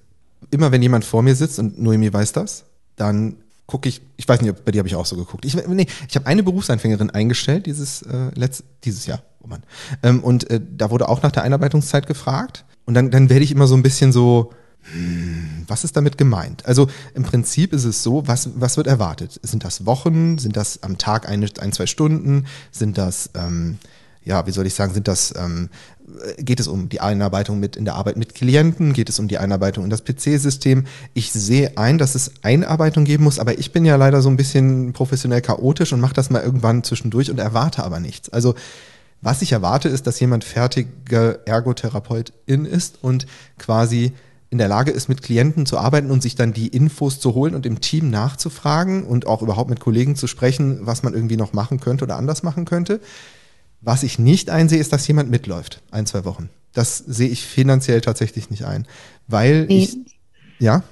[0.51, 2.65] immer wenn jemand vor mir sitzt, und Noemi weiß das,
[2.97, 5.45] dann gucke ich, ich weiß nicht, bei dir habe ich auch so geguckt.
[5.45, 9.23] Ich, nee, ich habe eine Berufseinfängerin eingestellt dieses, äh, letzt, dieses Jahr.
[9.43, 9.63] Oh Mann.
[10.03, 12.65] Ähm, und äh, da wurde auch nach der Einarbeitungszeit gefragt.
[12.85, 14.53] Und dann, dann werde ich immer so ein bisschen so,
[14.93, 16.65] hm, was ist damit gemeint?
[16.67, 19.41] Also im Prinzip ist es so, was, was wird erwartet?
[19.43, 20.39] Sind das Wochen?
[20.39, 22.47] Sind das am Tag ein, ein zwei Stunden?
[22.71, 23.79] Sind das, ähm,
[24.25, 25.71] ja, wie soll ich sagen, sind das ähm,
[26.39, 29.39] geht es um die Einarbeitung mit in der Arbeit mit Klienten, geht es um die
[29.39, 30.85] Einarbeitung in das PC-System.
[31.15, 34.37] Ich sehe ein, dass es Einarbeitung geben muss, aber ich bin ja leider so ein
[34.37, 38.29] bisschen professionell chaotisch und mache das mal irgendwann zwischendurch und erwarte aber nichts.
[38.29, 38.55] Also
[39.23, 43.27] was ich erwarte, ist, dass jemand fertige Ergotherapeutin ist und
[43.59, 44.13] quasi
[44.51, 47.55] in der Lage ist, mit Klienten zu arbeiten und sich dann die Infos zu holen
[47.55, 51.53] und im Team nachzufragen und auch überhaupt mit Kollegen zu sprechen, was man irgendwie noch
[51.53, 53.01] machen könnte oder anders machen könnte.
[53.87, 56.51] Was ich nicht einsehe, ist, dass jemand mitläuft, ein, zwei Wochen.
[56.75, 58.85] Das sehe ich finanziell tatsächlich nicht ein.
[59.29, 59.85] Weil nee.
[59.85, 59.97] ich,
[60.59, 60.83] ja?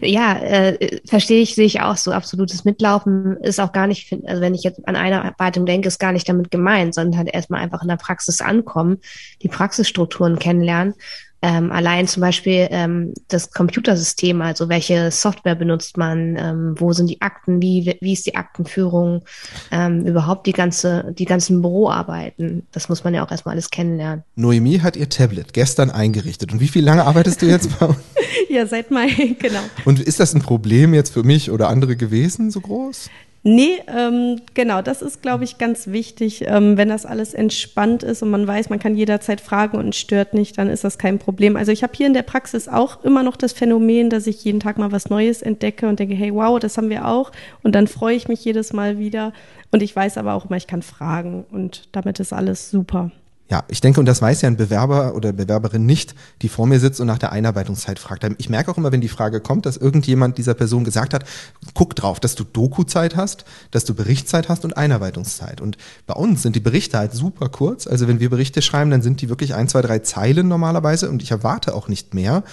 [0.00, 2.12] Ja, äh, verstehe ich, sehe ich auch so.
[2.12, 6.00] Absolutes Mitlaufen ist auch gar nicht, also wenn ich jetzt an eine Einarbeitung denke, ist
[6.00, 8.96] gar nicht damit gemeint, sondern halt erstmal einfach in der Praxis ankommen,
[9.42, 10.94] die Praxisstrukturen kennenlernen
[11.40, 17.08] ähm, allein zum Beispiel ähm, das Computersystem, also welche Software benutzt man, ähm, wo sind
[17.08, 19.22] die Akten, wie, wie ist die Aktenführung,
[19.70, 22.66] ähm, überhaupt die ganze, die ganzen Büroarbeiten.
[22.72, 24.24] Das muss man ja auch erstmal alles kennenlernen.
[24.34, 26.52] Noemi hat ihr Tablet gestern eingerichtet.
[26.52, 27.98] Und wie viel lange arbeitest du jetzt bei uns?
[28.48, 29.60] ja, seit Mai, genau.
[29.84, 33.10] Und ist das ein Problem jetzt für mich oder andere gewesen, so groß?
[33.44, 36.44] Nee, ähm, genau, das ist, glaube ich, ganz wichtig.
[36.46, 40.34] Ähm, wenn das alles entspannt ist und man weiß, man kann jederzeit fragen und stört
[40.34, 41.56] nicht, dann ist das kein Problem.
[41.56, 44.60] Also ich habe hier in der Praxis auch immer noch das Phänomen, dass ich jeden
[44.60, 47.30] Tag mal was Neues entdecke und denke, hey, wow, das haben wir auch.
[47.62, 49.32] Und dann freue ich mich jedes Mal wieder.
[49.70, 53.12] Und ich weiß aber auch immer, ich kann fragen und damit ist alles super.
[53.50, 56.78] Ja, ich denke, und das weiß ja ein Bewerber oder Bewerberin nicht, die vor mir
[56.80, 58.26] sitzt und nach der Einarbeitungszeit fragt.
[58.36, 61.24] Ich merke auch immer, wenn die Frage kommt, dass irgendjemand dieser Person gesagt hat,
[61.72, 65.62] guck drauf, dass du Doku-Zeit hast, dass du Berichtszeit hast und Einarbeitungszeit.
[65.62, 67.86] Und bei uns sind die Berichte halt super kurz.
[67.86, 71.22] Also wenn wir Berichte schreiben, dann sind die wirklich ein, zwei, drei Zeilen normalerweise und
[71.22, 72.44] ich erwarte auch nicht mehr.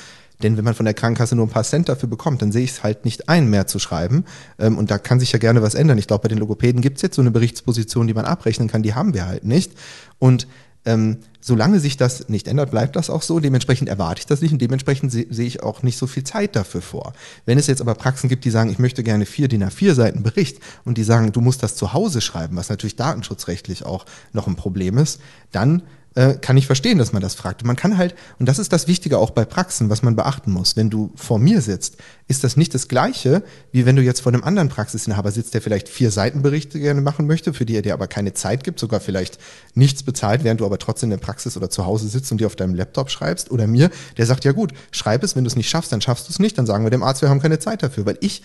[0.44, 2.72] Denn wenn man von der Krankenkasse nur ein paar Cent dafür bekommt, dann sehe ich
[2.72, 4.26] es halt nicht ein, mehr zu schreiben.
[4.60, 5.98] Ähm, und da kann sich ja gerne was ändern.
[5.98, 8.84] Ich glaube, bei den Logopäden gibt es jetzt so eine Berichtsposition, die man abrechnen kann,
[8.84, 9.74] die haben wir halt nicht.
[10.20, 10.48] Und
[10.86, 13.40] ähm, solange sich das nicht ändert, bleibt das auch so.
[13.40, 16.56] Dementsprechend erwarte ich das nicht und dementsprechend se sehe ich auch nicht so viel Zeit
[16.56, 17.14] dafür vor.
[17.46, 20.24] Wenn es jetzt aber Praxen gibt, die sagen, ich möchte gerne vier DIN A4 Seiten
[20.24, 24.48] Bericht und die sagen, du musst das zu Hause schreiben, was natürlich datenschutzrechtlich auch noch
[24.48, 25.20] ein Problem ist,
[25.52, 25.84] dann
[26.16, 27.66] äh, kann ich verstehen, dass man das fragt.
[27.66, 30.78] Man kann halt, und das ist das Wichtige auch bei Praxen, was man beachten muss.
[30.78, 31.98] Wenn du vor mir sitzt,
[32.30, 35.62] ist das nicht das Gleiche, wie wenn du jetzt vor einem anderen Praxisinhaber sitzt, der
[35.62, 39.02] vielleicht vier Seitenberichte gerne machen möchte, für die er dir aber keine Zeit gibt, sogar
[39.02, 39.40] vielleicht
[39.74, 42.48] nichts bezahlt, während du aber trotzdem in der Praxis oder zu Hause sitzt und dir
[42.48, 43.52] auf deinem Laptop schreibst.
[43.52, 46.30] Oder mir, der sagt, ja gut, schreib es, wenn du es nicht schaffst, dann schaffst
[46.30, 48.42] du es nicht, dann sagen wir dem Arzt, wir haben keine Zeit dafür, weil ich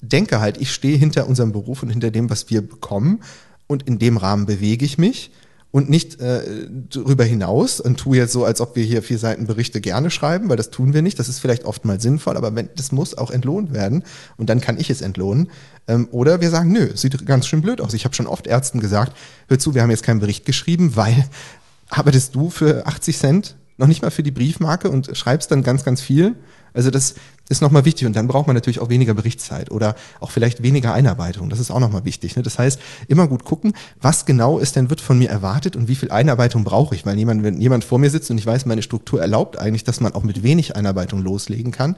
[0.00, 3.20] denke halt, ich stehe hinter unserem Beruf und hinter dem, was wir bekommen
[3.68, 5.30] und in dem Rahmen bewege ich mich
[5.76, 9.46] und nicht äh, darüber hinaus und tue jetzt so, als ob wir hier vier Seiten
[9.46, 11.18] Berichte gerne schreiben, weil das tun wir nicht.
[11.18, 14.02] Das ist vielleicht oft mal sinnvoll, aber wenn, das muss auch entlohnt werden
[14.38, 15.50] und dann kann ich es entlohnen.
[15.86, 17.92] Ähm, oder wir sagen, nö, sieht ganz schön blöd aus.
[17.92, 19.14] Ich habe schon oft Ärzten gesagt,
[19.48, 21.26] hör zu, wir haben jetzt keinen Bericht geschrieben, weil
[21.90, 25.84] arbeitest du für 80 Cent, noch nicht mal für die Briefmarke und schreibst dann ganz,
[25.84, 26.36] ganz viel.
[26.72, 27.16] Also das
[27.48, 30.92] ist nochmal wichtig und dann braucht man natürlich auch weniger Berichtszeit oder auch vielleicht weniger
[30.92, 31.48] Einarbeitung.
[31.48, 32.36] Das ist auch nochmal wichtig.
[32.36, 32.42] Ne?
[32.42, 35.94] Das heißt, immer gut gucken, was genau ist denn, wird von mir erwartet und wie
[35.94, 37.06] viel Einarbeitung brauche ich.
[37.06, 40.00] Weil jemand, wenn jemand vor mir sitzt und ich weiß, meine Struktur erlaubt eigentlich, dass
[40.00, 41.96] man auch mit wenig Einarbeitung loslegen kann,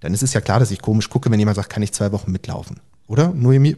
[0.00, 2.12] dann ist es ja klar, dass ich komisch gucke, wenn jemand sagt, kann ich zwei
[2.12, 2.80] Wochen mitlaufen.
[3.06, 3.76] Oder, Noemi?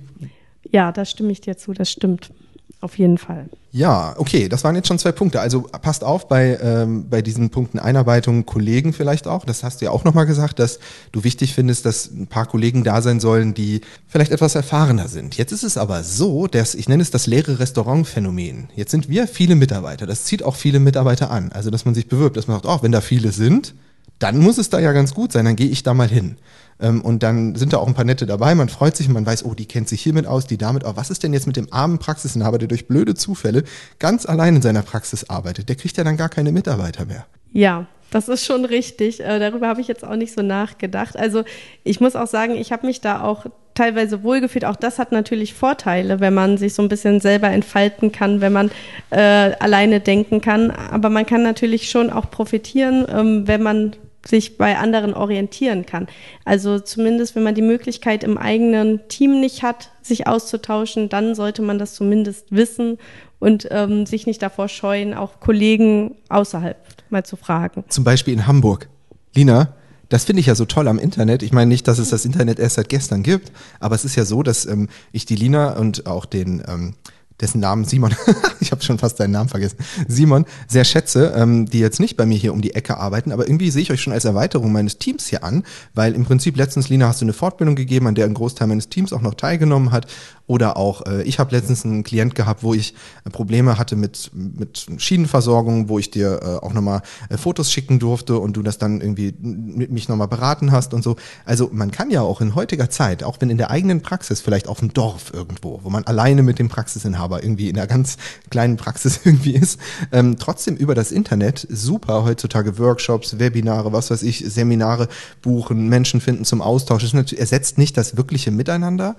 [0.70, 2.32] Ja, da stimme ich dir zu, das stimmt
[2.80, 3.48] auf jeden Fall.
[3.72, 5.40] Ja, okay, das waren jetzt schon zwei Punkte.
[5.40, 9.44] Also passt auf bei, ähm, bei diesen Punkten Einarbeitung, Kollegen vielleicht auch.
[9.44, 10.78] Das hast du ja auch nochmal gesagt, dass
[11.12, 15.36] du wichtig findest, dass ein paar Kollegen da sein sollen, die vielleicht etwas erfahrener sind.
[15.36, 18.70] Jetzt ist es aber so, dass ich nenne es das leere Restaurant-Phänomen.
[18.74, 20.06] Jetzt sind wir viele Mitarbeiter.
[20.06, 21.52] Das zieht auch viele Mitarbeiter an.
[21.52, 23.74] Also, dass man sich bewirbt, dass man sagt, oh, wenn da viele sind,
[24.18, 26.36] dann muss es da ja ganz gut sein, dann gehe ich da mal hin.
[26.80, 29.44] Ähm, und dann sind da auch ein paar nette dabei, man freut sich man weiß,
[29.44, 30.84] oh, die kennt sich hiermit aus, die damit.
[30.84, 33.64] Aber was ist denn jetzt mit dem armen Praxisinhaber, der durch blöde Zufälle
[33.98, 35.68] ganz allein in seiner Praxis arbeitet?
[35.68, 37.26] Der kriegt ja dann gar keine Mitarbeiter mehr.
[37.52, 39.20] Ja, das ist schon richtig.
[39.20, 41.16] Äh, darüber habe ich jetzt auch nicht so nachgedacht.
[41.16, 41.44] Also
[41.84, 44.64] ich muss auch sagen, ich habe mich da auch teilweise wohlgefühlt.
[44.64, 48.52] Auch das hat natürlich Vorteile, wenn man sich so ein bisschen selber entfalten kann, wenn
[48.52, 48.70] man
[49.10, 50.70] äh, alleine denken kann.
[50.70, 56.06] Aber man kann natürlich schon auch profitieren, ähm, wenn man sich bei anderen orientieren kann.
[56.44, 61.62] Also zumindest, wenn man die Möglichkeit im eigenen Team nicht hat, sich auszutauschen, dann sollte
[61.62, 62.98] man das zumindest wissen
[63.38, 66.76] und ähm, sich nicht davor scheuen, auch Kollegen außerhalb
[67.08, 67.84] mal zu fragen.
[67.88, 68.88] Zum Beispiel in Hamburg.
[69.34, 69.74] Lina,
[70.10, 71.42] das finde ich ja so toll am Internet.
[71.42, 74.24] Ich meine nicht, dass es das Internet erst seit gestern gibt, aber es ist ja
[74.24, 76.94] so, dass ähm, ich die Lina und auch den ähm,
[77.40, 78.14] dessen Namen Simon,
[78.60, 82.26] ich habe schon fast seinen Namen vergessen, Simon sehr schätze, ähm, die jetzt nicht bei
[82.26, 84.98] mir hier um die Ecke arbeiten, aber irgendwie sehe ich euch schon als Erweiterung meines
[84.98, 88.26] Teams hier an, weil im Prinzip letztens, Lina, hast du eine Fortbildung gegeben, an der
[88.26, 90.06] ein Großteil meines Teams auch noch teilgenommen hat
[90.50, 94.32] oder auch, äh, ich habe letztens einen Klient gehabt, wo ich äh, Probleme hatte mit,
[94.34, 98.76] mit Schienenversorgung, wo ich dir äh, auch nochmal äh, Fotos schicken durfte und du das
[98.76, 101.14] dann irgendwie mit mich nochmal beraten hast und so.
[101.44, 104.66] Also man kann ja auch in heutiger Zeit, auch wenn in der eigenen Praxis, vielleicht
[104.66, 108.16] auf dem Dorf irgendwo, wo man alleine mit dem Praxisinhaber irgendwie in einer ganz
[108.50, 109.78] kleinen Praxis irgendwie ist,
[110.12, 115.08] ähm, trotzdem über das Internet super heutzutage Workshops, Webinare, was weiß ich, Seminare
[115.42, 117.08] buchen, Menschen finden zum Austausch.
[117.10, 119.16] Das ersetzt nicht das wirkliche Miteinander,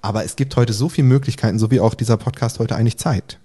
[0.00, 3.38] aber es gibt heute so viele Möglichkeiten, so wie auch dieser Podcast heute eigentlich zeigt.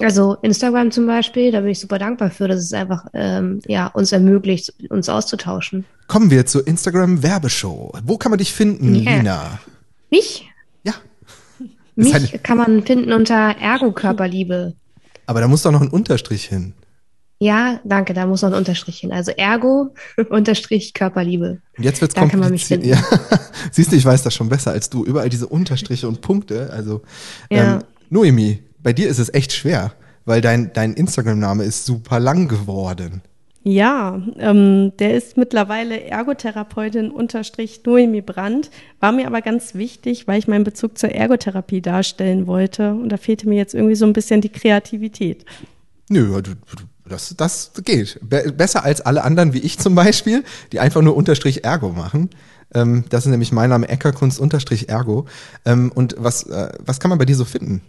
[0.00, 3.88] Also Instagram zum Beispiel, da bin ich super dankbar für, dass es einfach ähm, ja,
[3.88, 5.84] uns ermöglicht, uns auszutauschen.
[6.06, 7.92] Kommen wir zur Instagram-Werbeshow.
[8.04, 9.16] Wo kann man dich finden, yeah.
[9.16, 9.58] Lina?
[10.10, 10.47] Mich?
[11.98, 12.26] Mich eine...
[12.38, 14.74] kann man finden unter Ergo Körperliebe.
[15.26, 16.74] Aber da muss doch noch ein Unterstrich hin.
[17.40, 19.12] Ja, danke, da muss noch ein Unterstrich hin.
[19.12, 19.94] Also Ergo,
[20.30, 21.60] Unterstrich, Körperliebe.
[21.76, 23.00] Und jetzt wird's Da kann man mich kompliziert.
[23.00, 23.18] Ja.
[23.72, 25.04] Siehst du, ich weiß das schon besser als du.
[25.04, 26.70] Überall diese Unterstriche und Punkte.
[26.72, 27.02] Also,
[27.50, 27.76] Ja.
[27.76, 29.92] ähm, Noemi, bei dir ist es echt schwer,
[30.24, 33.22] weil dein, dein Instagram-Name ist super lang geworden.
[33.70, 40.38] Ja, ähm, der ist mittlerweile Ergotherapeutin unterstrich Noemi Brandt, war mir aber ganz wichtig, weil
[40.38, 44.14] ich meinen Bezug zur Ergotherapie darstellen wollte und da fehlte mir jetzt irgendwie so ein
[44.14, 45.44] bisschen die Kreativität.
[46.08, 46.40] Nö,
[47.06, 48.18] das, das geht.
[48.22, 52.30] Be besser als alle anderen, wie ich zum Beispiel, die einfach nur Unterstrich Ergo machen.
[52.72, 55.26] Ähm, das ist nämlich mein Name, Eckerkunst Unterstrich Ergo.
[55.66, 57.82] Ähm, und was, äh, was kann man bei dir so finden?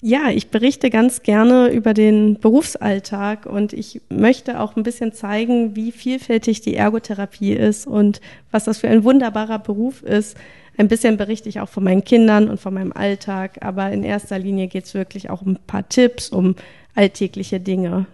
[0.00, 5.74] Ja, ich berichte ganz gerne über den Berufsalltag und ich möchte auch ein bisschen zeigen,
[5.74, 8.20] wie vielfältig die Ergotherapie ist und
[8.52, 10.36] was das für ein wunderbarer Beruf ist.
[10.76, 14.38] Ein bisschen berichte ich auch von meinen Kindern und von meinem Alltag, aber in erster
[14.38, 16.54] Linie geht es wirklich auch um ein paar Tipps, um
[16.94, 18.06] alltägliche Dinge.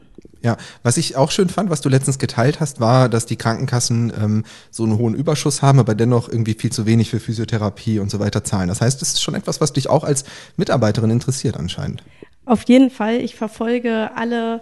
[0.44, 4.12] Ja, was ich auch schön fand, was du letztens geteilt hast, war, dass die Krankenkassen
[4.22, 8.10] ähm, so einen hohen Überschuss haben, aber dennoch irgendwie viel zu wenig für Physiotherapie und
[8.10, 8.68] so weiter zahlen.
[8.68, 10.24] Das heißt, das ist schon etwas, was dich auch als
[10.58, 12.04] Mitarbeiterin interessiert anscheinend.
[12.44, 14.60] Auf jeden Fall, ich verfolge alle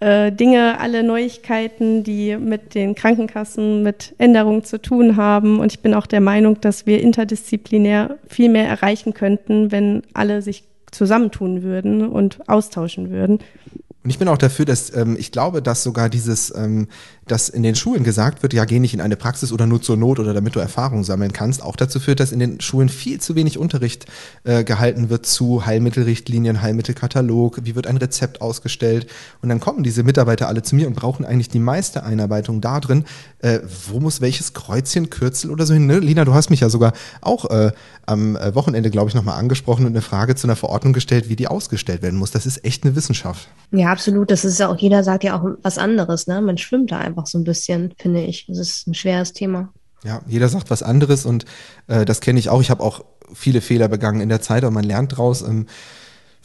[0.00, 5.58] äh, Dinge, alle Neuigkeiten, die mit den Krankenkassen, mit Änderungen zu tun haben.
[5.58, 10.42] Und ich bin auch der Meinung, dass wir interdisziplinär viel mehr erreichen könnten, wenn alle
[10.42, 13.38] sich zusammentun würden und austauschen würden.
[14.04, 16.88] Und ich bin auch dafür, dass ähm, ich glaube, dass sogar dieses, ähm,
[17.26, 19.96] dass in den Schulen gesagt wird, ja, geh nicht in eine Praxis oder nur zur
[19.96, 23.20] Not oder damit du Erfahrung sammeln kannst, auch dazu führt, dass in den Schulen viel
[23.20, 24.06] zu wenig Unterricht
[24.44, 29.06] äh, gehalten wird zu Heilmittelrichtlinien, Heilmittelkatalog, wie wird ein Rezept ausgestellt.
[29.42, 32.80] Und dann kommen diese Mitarbeiter alle zu mir und brauchen eigentlich die meiste Einarbeitung da
[32.80, 33.04] drin,
[33.40, 35.86] äh, wo muss welches Kreuzchen, Kürzel oder so hin.
[35.86, 35.98] Ne?
[35.98, 37.72] Lina, du hast mich ja sogar auch äh,
[38.06, 41.36] am äh, Wochenende, glaube ich, nochmal angesprochen und eine Frage zu einer Verordnung gestellt, wie
[41.36, 42.30] die ausgestellt werden muss.
[42.30, 43.48] Das ist echt eine Wissenschaft.
[43.70, 44.30] Ja, absolut.
[44.30, 46.40] Das ist ja auch, jeder sagt ja auch was anderes, ne?
[46.40, 48.46] Man schwimmt da einfach so ein bisschen, finde ich.
[48.46, 49.72] Das ist ein schweres Thema.
[50.04, 51.46] Ja, jeder sagt was anderes und
[51.86, 52.60] äh, das kenne ich auch.
[52.60, 55.42] Ich habe auch viele Fehler begangen in der Zeit, aber man lernt draus.
[55.42, 55.66] Ähm,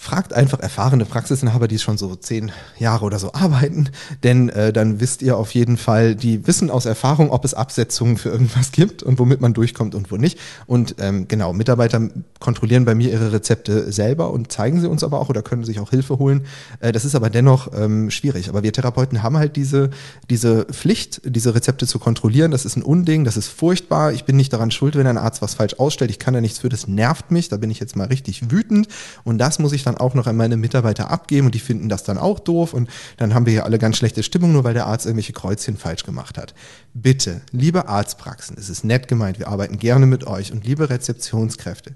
[0.01, 3.89] fragt einfach erfahrene Praxisinhaber, die schon so zehn Jahre oder so arbeiten,
[4.23, 8.17] denn äh, dann wisst ihr auf jeden Fall, die wissen aus Erfahrung, ob es Absetzungen
[8.17, 10.39] für irgendwas gibt und womit man durchkommt und wo nicht.
[10.67, 12.07] Und ähm, genau, Mitarbeiter
[12.39, 15.81] kontrollieren bei mir ihre Rezepte selber und zeigen sie uns aber auch oder können sich
[15.81, 16.45] auch Hilfe holen.
[16.79, 18.47] Äh, das ist aber dennoch ähm, schwierig.
[18.47, 19.89] Aber wir Therapeuten haben halt diese,
[20.29, 22.51] diese Pflicht, diese Rezepte zu kontrollieren.
[22.51, 24.13] Das ist ein Unding, das ist furchtbar.
[24.13, 26.09] Ich bin nicht daran schuld, wenn ein Arzt was falsch ausstellt.
[26.09, 27.49] Ich kann da nichts für, das nervt mich.
[27.49, 28.87] Da bin ich jetzt mal richtig wütend.
[29.25, 32.03] Und das muss ich dann auch noch an meine Mitarbeiter abgeben und die finden das
[32.03, 32.73] dann auch doof.
[32.73, 35.77] Und dann haben wir hier alle ganz schlechte Stimmung, nur weil der Arzt irgendwelche Kreuzchen
[35.77, 36.53] falsch gemacht hat.
[36.93, 41.93] Bitte, liebe Arztpraxen, es ist nett gemeint, wir arbeiten gerne mit euch und liebe Rezeptionskräfte.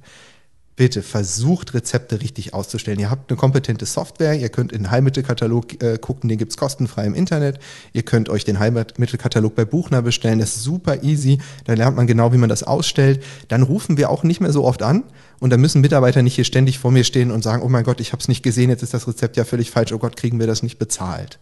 [0.75, 2.99] Bitte versucht Rezepte richtig auszustellen.
[2.99, 7.05] Ihr habt eine kompetente Software, ihr könnt in den Heilmittelkatalog äh, gucken, den gibt's kostenfrei
[7.05, 7.59] im Internet.
[7.93, 11.37] Ihr könnt euch den Heilmittelkatalog bei Buchner bestellen, das ist super easy.
[11.65, 13.23] Da lernt man genau, wie man das ausstellt.
[13.49, 15.03] Dann rufen wir auch nicht mehr so oft an
[15.39, 17.99] und dann müssen Mitarbeiter nicht hier ständig vor mir stehen und sagen, oh mein Gott,
[17.99, 20.39] ich habe es nicht gesehen, jetzt ist das Rezept ja völlig falsch, oh Gott, kriegen
[20.39, 21.39] wir das nicht bezahlt.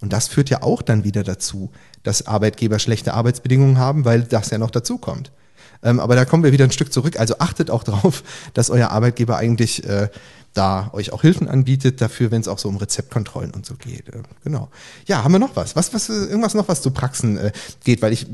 [0.00, 1.70] Und das führt ja auch dann wieder dazu,
[2.02, 5.30] dass Arbeitgeber schlechte Arbeitsbedingungen haben, weil das ja noch dazu kommt.
[5.82, 7.18] Ähm, aber da kommen wir wieder ein Stück zurück.
[7.18, 8.22] Also achtet auch drauf,
[8.54, 10.08] dass euer Arbeitgeber eigentlich äh,
[10.54, 14.08] da euch auch Hilfen anbietet dafür, wenn es auch so um Rezeptkontrollen und so geht.
[14.08, 14.70] Äh, genau.
[15.06, 15.76] Ja, haben wir noch was?
[15.76, 17.52] Was, was, irgendwas noch, was zu Praxen äh,
[17.84, 18.00] geht?
[18.02, 18.26] Weil ich,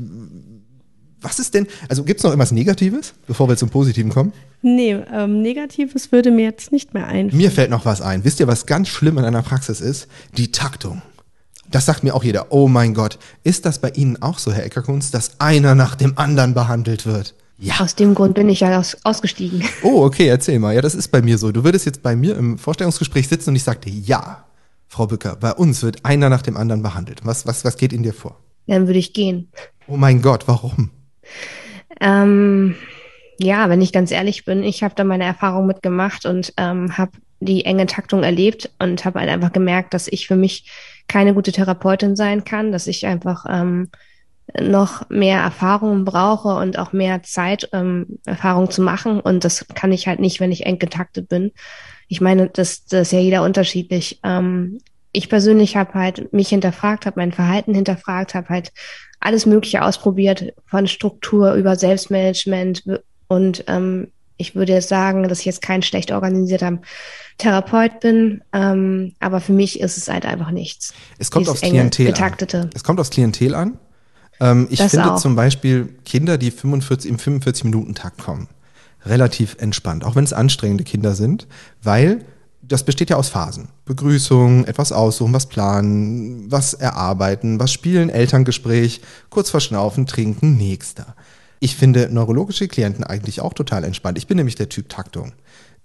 [1.19, 4.33] was ist denn, also gibt es noch irgendwas Negatives, bevor wir zum Positiven kommen?
[4.61, 7.37] Nee, ähm, Negatives würde mir jetzt nicht mehr einfallen.
[7.37, 8.23] Mir fällt noch was ein.
[8.23, 10.07] Wisst ihr, was ganz schlimm in einer Praxis ist?
[10.37, 11.01] Die Taktung.
[11.71, 12.47] Das sagt mir auch jeder.
[12.51, 16.17] Oh mein Gott, ist das bei Ihnen auch so, Herr Eckerkunz, dass einer nach dem
[16.17, 17.33] anderen behandelt wird?
[17.57, 17.79] Ja.
[17.79, 19.63] Aus dem Grund bin ich ja aus, ausgestiegen.
[19.83, 20.73] Oh, okay, erzähl mal.
[20.73, 21.51] Ja, das ist bei mir so.
[21.51, 24.45] Du würdest jetzt bei mir im Vorstellungsgespräch sitzen und ich sagte, ja,
[24.87, 27.21] Frau Bücker, bei uns wird einer nach dem anderen behandelt.
[27.23, 28.37] Was, was, was geht in dir vor?
[28.67, 29.49] Dann würde ich gehen.
[29.87, 30.89] Oh mein Gott, warum?
[31.99, 32.75] Ähm,
[33.39, 37.11] ja, wenn ich ganz ehrlich bin, ich habe da meine Erfahrung mitgemacht und ähm, habe
[37.39, 40.65] die enge Taktung erlebt und habe halt einfach gemerkt, dass ich für mich
[41.07, 43.89] keine gute Therapeutin sein kann, dass ich einfach ähm,
[44.59, 49.19] noch mehr Erfahrung brauche und auch mehr Zeit, ähm, Erfahrung zu machen.
[49.19, 51.51] Und das kann ich halt nicht, wenn ich eng getaktet bin.
[52.07, 54.19] Ich meine, das, das ist ja jeder unterschiedlich.
[54.23, 54.79] Ähm,
[55.13, 58.71] ich persönlich habe halt mich hinterfragt, habe mein Verhalten hinterfragt, habe halt
[59.19, 62.83] alles Mögliche ausprobiert, von Struktur über Selbstmanagement
[63.27, 66.79] und ähm, ich würde jetzt sagen, dass ich jetzt kein schlecht organisierter
[67.37, 70.93] Therapeut bin, ähm, aber für mich ist es halt einfach nichts.
[71.17, 72.61] Es kommt aufs enge, Klientel getaktete.
[72.61, 72.69] an.
[72.73, 73.77] Es kommt aufs Klientel an.
[74.39, 75.19] Ähm, ich Das finde auch.
[75.19, 78.47] zum Beispiel Kinder, die 45, im 45-Minuten-Takt kommen,
[79.05, 81.47] relativ entspannt, auch wenn es anstrengende Kinder sind,
[81.81, 82.25] weil
[82.61, 83.69] das besteht ja aus Phasen.
[83.85, 91.15] Begrüßung, etwas aussuchen, was planen, was erarbeiten, was spielen, Elterngespräch, kurz verschnaufen, trinken, nächster.
[91.59, 94.17] Ich finde neurologische Klienten eigentlich auch total entspannt.
[94.17, 95.33] Ich bin nämlich der Typ Taktung.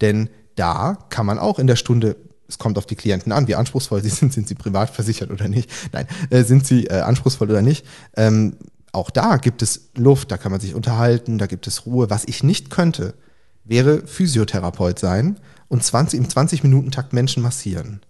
[0.00, 2.16] Denn da kann man auch in der Stunde
[2.48, 5.48] es kommt auf die Klienten an, wie anspruchsvoll sie sind, sind sie privat versichert oder
[5.48, 5.70] nicht.
[5.92, 7.84] Nein, äh, sind sie äh, anspruchsvoll oder nicht.
[8.16, 8.56] Ähm,
[8.92, 12.08] auch da gibt es Luft, da kann man sich unterhalten, da gibt es Ruhe.
[12.08, 13.14] Was ich nicht könnte,
[13.64, 15.38] wäre Physiotherapeut sein
[15.68, 18.00] und 20, im 20-Minuten-Takt Menschen massieren.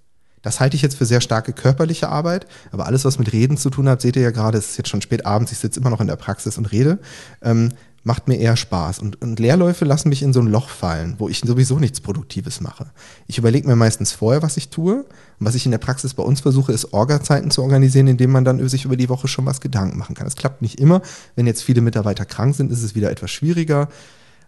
[0.42, 3.68] Das halte ich jetzt für sehr starke körperliche Arbeit, aber alles, was mit Reden zu
[3.68, 5.90] tun hat, seht ihr ja gerade, es ist jetzt schon spät abends, ich sitze immer
[5.90, 7.00] noch in der Praxis und rede,
[7.42, 7.72] ähm,
[8.06, 9.00] macht mir eher Spaß.
[9.00, 12.60] Und, und Leerläufe lassen mich in so ein Loch fallen, wo ich sowieso nichts Produktives
[12.60, 12.86] mache.
[13.26, 14.98] Ich überlege mir meistens vorher, was ich tue.
[14.98, 15.06] Und
[15.46, 18.66] was ich in der Praxis bei uns versuche, ist Orga-Zeiten zu organisieren, indem man dann
[18.68, 20.24] sich über die Woche schon was Gedanken machen kann.
[20.24, 21.02] Das klappt nicht immer.
[21.34, 23.88] Wenn jetzt viele Mitarbeiter krank sind, ist es wieder etwas schwieriger.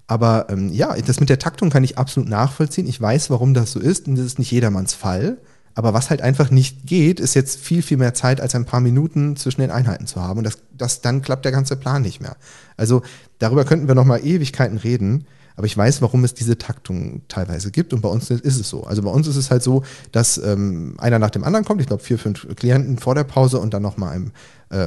[0.07, 2.87] Aber ähm, ja, das mit der Taktung kann ich absolut nachvollziehen.
[2.87, 5.39] Ich weiß, warum das so ist und das ist nicht jedermanns Fall.
[5.75, 8.81] Aber was halt einfach nicht geht, ist jetzt viel, viel mehr Zeit als ein paar
[8.81, 10.39] Minuten zwischen den Einheiten zu haben.
[10.39, 12.37] Und das, das dann klappt der ganze Plan nicht mehr.
[12.77, 13.03] Also
[13.39, 15.27] darüber könnten wir noch mal Ewigkeiten reden.
[15.59, 18.85] Aber ich weiß, warum es diese Taktung teilweise gibt und bei uns ist es so.
[18.85, 21.89] Also bei uns ist es halt so, dass ähm, einer nach dem anderen kommt, ich
[21.89, 24.31] glaube vier, fünf Klienten vor der Pause und dann nochmal im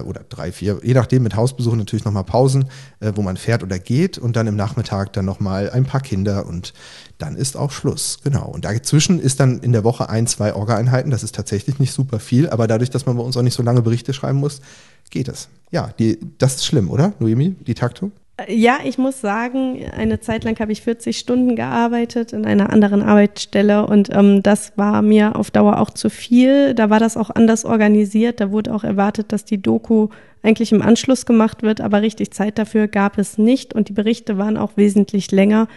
[0.01, 2.65] oder drei, vier, je nachdem mit Hausbesuchen natürlich nochmal Pausen,
[2.99, 6.45] äh, wo man fährt oder geht und dann im Nachmittag dann nochmal ein paar Kinder
[6.45, 6.73] und
[7.17, 8.19] dann ist auch Schluss.
[8.23, 8.47] Genau.
[8.47, 11.11] Und dazwischen ist dann in der Woche ein, zwei Orga-Einheiten.
[11.11, 13.63] Das ist tatsächlich nicht super viel, aber dadurch, dass man bei uns auch nicht so
[13.63, 14.61] lange Berichte schreiben muss,
[15.09, 15.49] geht es.
[15.71, 18.11] Ja, die, das ist schlimm, oder, Noemi, die Taktung?
[18.47, 23.03] Ja, ich muss sagen, eine Zeit lang habe ich 40 Stunden gearbeitet in einer anderen
[23.03, 26.73] Arbeitsstelle und ähm, das war mir auf Dauer auch zu viel.
[26.73, 28.39] Da war das auch anders organisiert.
[28.39, 30.07] Da wurde auch erwartet, dass die Doku
[30.43, 34.37] eigentlich im Anschluss gemacht wird, aber richtig Zeit dafür gab es nicht und die Berichte
[34.39, 35.67] waren auch wesentlich länger.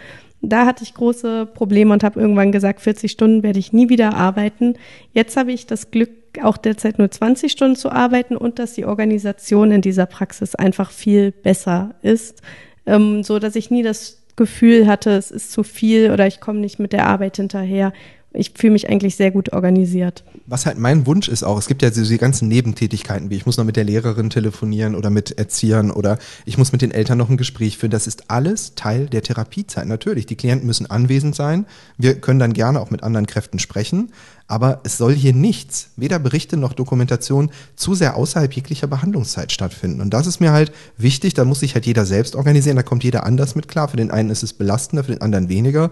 [0.49, 4.13] Da hatte ich große Probleme und habe irgendwann gesagt, 40 Stunden werde ich nie wieder
[4.15, 4.75] arbeiten.
[5.13, 8.85] Jetzt habe ich das Glück, auch derzeit nur 20 Stunden zu arbeiten und dass die
[8.85, 12.41] Organisation in dieser Praxis einfach viel besser ist,
[12.85, 16.59] ähm, so dass ich nie das Gefühl hatte, es ist zu viel oder ich komme
[16.59, 17.93] nicht mit der Arbeit hinterher
[18.35, 20.23] ich fühle mich eigentlich sehr gut organisiert.
[20.47, 23.57] Was halt mein Wunsch ist auch, es gibt ja diese ganzen Nebentätigkeiten, wie ich muss
[23.57, 27.29] noch mit der Lehrerin telefonieren oder mit Erziehern oder ich muss mit den Eltern noch
[27.29, 27.91] ein Gespräch führen.
[27.91, 29.87] Das ist alles Teil der Therapiezeit.
[29.87, 31.65] Natürlich, die Klienten müssen anwesend sein.
[31.97, 34.11] Wir können dann gerne auch mit anderen Kräften sprechen.
[34.47, 40.01] Aber es soll hier nichts, weder Berichte noch Dokumentation, zu sehr außerhalb jeglicher Behandlungszeit stattfinden.
[40.01, 43.03] Und das ist mir halt wichtig, da muss sich halt jeder selbst organisieren, da kommt
[43.03, 43.87] jeder anders mit klar.
[43.87, 45.89] Für den einen ist es belastender, für den anderen weniger.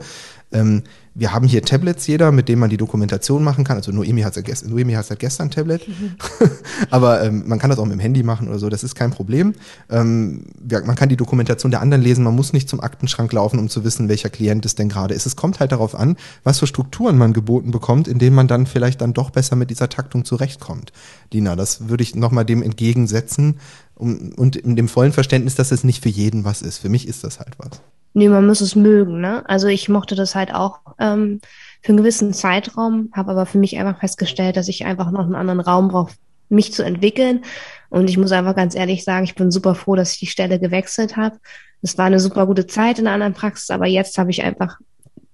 [0.51, 0.83] Ähm,
[1.15, 3.77] wir haben hier Tablets jeder, mit denen man die Dokumentation machen kann.
[3.77, 4.35] Also Noemi hat
[4.65, 6.15] Noemi hat ja gestern ein Tablet, mhm.
[6.89, 8.69] aber ähm, man kann das auch mit dem Handy machen oder so.
[8.69, 9.53] Das ist kein Problem.
[9.91, 10.45] Ähm,
[10.85, 12.23] man kann die Dokumentation der anderen lesen.
[12.23, 15.27] Man muss nicht zum Aktenschrank laufen, um zu wissen, welcher Klient es denn gerade ist.
[15.27, 18.65] Es kommt halt darauf an, was für Strukturen man geboten bekommt, in denen man dann
[18.65, 20.91] vielleicht dann doch besser mit dieser Taktung zurechtkommt.
[21.31, 23.59] Lina, das würde ich nochmal dem entgegensetzen
[23.95, 26.79] um, und in dem vollen Verständnis, dass es nicht für jeden was ist.
[26.79, 27.81] Für mich ist das halt was.
[28.13, 29.43] Nee, man muss es mögen, ne?
[29.47, 31.39] Also ich mochte das halt auch ähm,
[31.81, 35.35] für einen gewissen Zeitraum, habe aber für mich einfach festgestellt, dass ich einfach noch einen
[35.35, 36.13] anderen Raum brauche,
[36.49, 37.43] mich zu entwickeln.
[37.89, 40.59] Und ich muss einfach ganz ehrlich sagen, ich bin super froh, dass ich die Stelle
[40.59, 41.37] gewechselt habe.
[41.81, 44.77] Es war eine super gute Zeit in einer anderen Praxis, aber jetzt habe ich einfach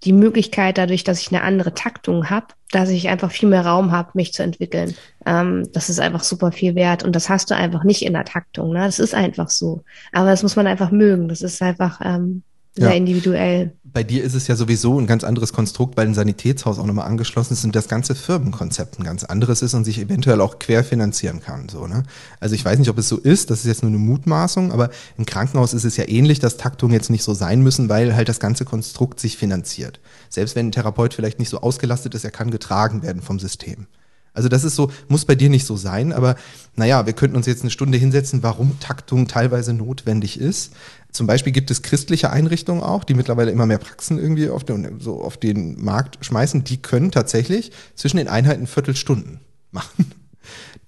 [0.04, 3.92] die Möglichkeit, dadurch, dass ich eine andere Taktung habe, dass ich einfach viel mehr Raum
[3.92, 4.96] habe, mich zu entwickeln.
[5.26, 8.26] Ähm, das ist einfach super viel wert und das hast du einfach nicht in der
[8.26, 8.72] Taktung.
[8.74, 8.80] Ne?
[8.80, 9.84] Das ist einfach so.
[10.12, 11.28] Aber das muss man einfach mögen.
[11.28, 12.44] Das ist einfach ähm,
[12.80, 12.96] sehr ja.
[12.96, 13.74] individuell.
[13.84, 17.08] Bei dir ist es ja sowieso ein ganz anderes Konstrukt, weil ein Sanitätshaus auch nochmal
[17.08, 21.42] angeschlossen ist und das ganze Firmenkonzept ein ganz anderes ist und sich eventuell auch querfinanzieren
[21.42, 21.70] kann.
[21.70, 22.04] So, ne?
[22.40, 24.92] Also ich weiß nicht, ob es so ist, das ist jetzt nur eine Mutmaßung, aber
[25.18, 28.30] im Krankenhaus ist es ja ähnlich, dass Taktungen jetzt nicht so sein müssen, weil halt
[28.30, 30.00] das ganze Konstrukt sich finanziert.
[30.30, 33.88] Selbst wenn ein Therapeut vielleicht nicht so ausgelastet ist, er kann getragen werden vom System.
[34.34, 36.36] Also das ist so, muss bei dir nicht so sein, aber
[36.76, 40.74] naja, wir könnten uns jetzt eine Stunde hinsetzen, warum Taktung teilweise notwendig ist.
[41.12, 45.00] Zum Beispiel gibt es christliche Einrichtungen auch, die mittlerweile immer mehr Praxen irgendwie auf den,
[45.00, 46.64] so auf den Markt schmeißen.
[46.64, 49.40] Die können tatsächlich zwischen den Einheiten Viertelstunden
[49.72, 50.12] machen.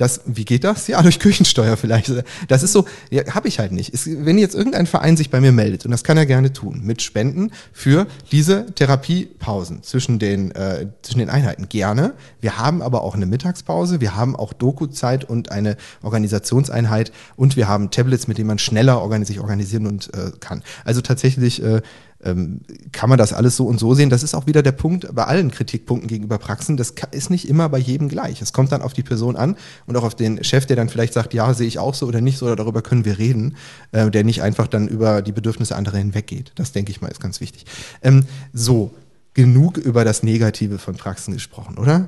[0.01, 0.87] Das, wie geht das?
[0.87, 2.11] Ja, durch Küchensteuer vielleicht.
[2.47, 3.89] Das ist so, ja, habe ich halt nicht.
[3.89, 6.81] Ist, wenn jetzt irgendein Verein sich bei mir meldet, und das kann er gerne tun,
[6.83, 12.15] mit Spenden für diese Therapiepausen zwischen den, äh, zwischen den Einheiten, gerne.
[12.39, 17.67] Wir haben aber auch eine Mittagspause, wir haben auch Doku-Zeit und eine Organisationseinheit und wir
[17.67, 20.63] haben Tablets, mit denen man schneller sich organisieren und äh, kann.
[20.83, 21.81] Also tatsächlich äh,
[22.23, 22.61] ähm,
[22.91, 24.09] kann man das alles so und so sehen.
[24.09, 26.77] Das ist auch wieder der Punkt bei allen Kritikpunkten gegenüber Praxen.
[26.77, 28.41] Das ist nicht immer bei jedem gleich.
[28.41, 29.55] Es kommt dann auf die Person an
[29.85, 32.21] und auch auf den Chef, der dann vielleicht sagt, ja, sehe ich auch so oder
[32.21, 33.55] nicht so, oder darüber können wir reden,
[33.91, 36.51] äh, der nicht einfach dann über die Bedürfnisse anderer hinweggeht.
[36.55, 37.65] Das denke ich mal ist ganz wichtig.
[38.01, 38.91] Ähm, so,
[39.33, 42.07] genug über das Negative von Praxen gesprochen, oder?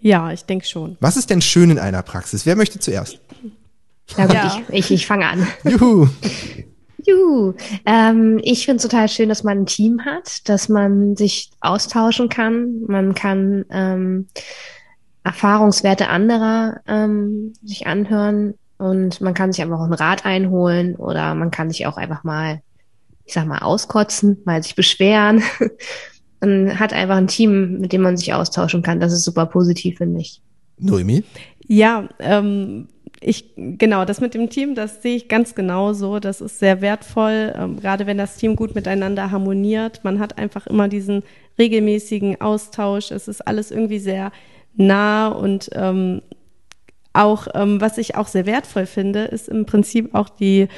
[0.00, 0.96] Ja, ich denke schon.
[1.00, 2.46] Was ist denn schön in einer Praxis?
[2.46, 3.18] Wer möchte zuerst?
[4.16, 4.60] Ja, gut, ja.
[4.68, 5.46] Ich, ich, ich fange an.
[5.64, 6.08] Juhu.
[7.06, 7.54] Juhu.
[7.86, 12.28] Ähm, ich finde es total schön, dass man ein Team hat, dass man sich austauschen
[12.28, 12.82] kann.
[12.86, 14.26] Man kann ähm,
[15.24, 21.34] Erfahrungswerte anderer ähm, sich anhören und man kann sich einfach auch einen Rat einholen oder
[21.34, 22.62] man kann sich auch einfach mal,
[23.24, 25.42] ich sag mal, auskotzen, mal sich beschweren.
[26.40, 29.00] man hat einfach ein Team, mit dem man sich austauschen kann.
[29.00, 30.40] Das ist super positiv, finde ich.
[30.78, 31.24] Noemi?
[31.66, 32.88] Ja, ähm,
[33.20, 36.20] ich, genau, das mit dem Team, das sehe ich ganz genauso.
[36.20, 40.00] Das ist sehr wertvoll, ähm, gerade wenn das Team gut miteinander harmoniert.
[40.04, 41.22] Man hat einfach immer diesen
[41.58, 43.10] regelmäßigen Austausch.
[43.10, 44.32] Es ist alles irgendwie sehr
[44.74, 46.22] nah und ähm,
[47.12, 50.68] auch, ähm, was ich auch sehr wertvoll finde, ist im Prinzip auch die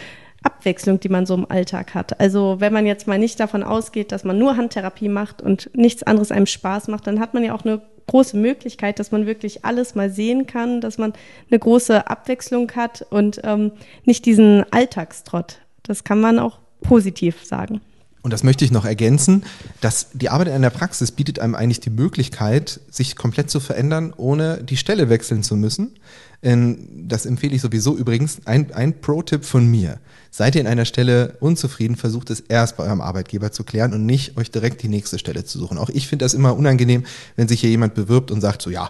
[0.43, 2.19] Abwechslung, die man so im Alltag hat.
[2.19, 6.03] Also wenn man jetzt mal nicht davon ausgeht, dass man nur Handtherapie macht und nichts
[6.03, 9.65] anderes einem Spaß macht, dann hat man ja auch eine große Möglichkeit, dass man wirklich
[9.65, 11.13] alles mal sehen kann, dass man
[11.51, 13.73] eine große Abwechslung hat und ähm,
[14.05, 15.59] nicht diesen Alltagstrott.
[15.83, 17.81] Das kann man auch positiv sagen.
[18.23, 19.45] Und das möchte ich noch ergänzen,
[19.81, 24.15] dass die Arbeit in der Praxis bietet einem eigentlich die Möglichkeit, sich komplett zu verändern,
[24.17, 25.99] ohne die Stelle wechseln zu müssen.
[26.41, 28.39] Das empfehle ich sowieso übrigens.
[28.47, 29.99] Ein, ein Pro-Tipp von mir.
[30.35, 34.07] Seid ihr in einer Stelle unzufrieden, versucht es erst bei eurem Arbeitgeber zu klären und
[34.07, 35.77] nicht euch direkt die nächste Stelle zu suchen.
[35.77, 37.05] Auch ich finde das immer unangenehm,
[37.37, 38.89] wenn sich hier jemand bewirbt und sagt so, ja,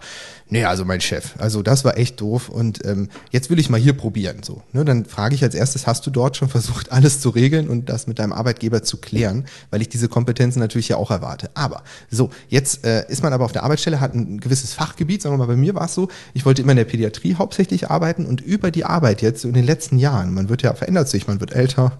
[0.51, 3.80] nee, also mein Chef, also das war echt doof und ähm, jetzt will ich mal
[3.80, 4.45] hier probieren.
[4.45, 7.68] So, ne, dann frage ich als erstes, hast du dort schon versucht, alles zu regeln
[7.68, 11.51] und das mit deinem Arbeitgeber zu klären, weil ich diese Kompetenzen natürlich ja auch erwarte.
[11.55, 15.34] Aber so, jetzt äh, ist man aber auf der Arbeitsstelle, hat ein gewisses Fachgebiet, sagen
[15.34, 18.26] wir mal, bei mir war es so, ich wollte immer in der Pädiatrie hauptsächlich arbeiten
[18.26, 21.26] und über die Arbeit jetzt so in den letzten Jahren, man wird ja verändert sich,
[21.33, 21.99] man wird älter,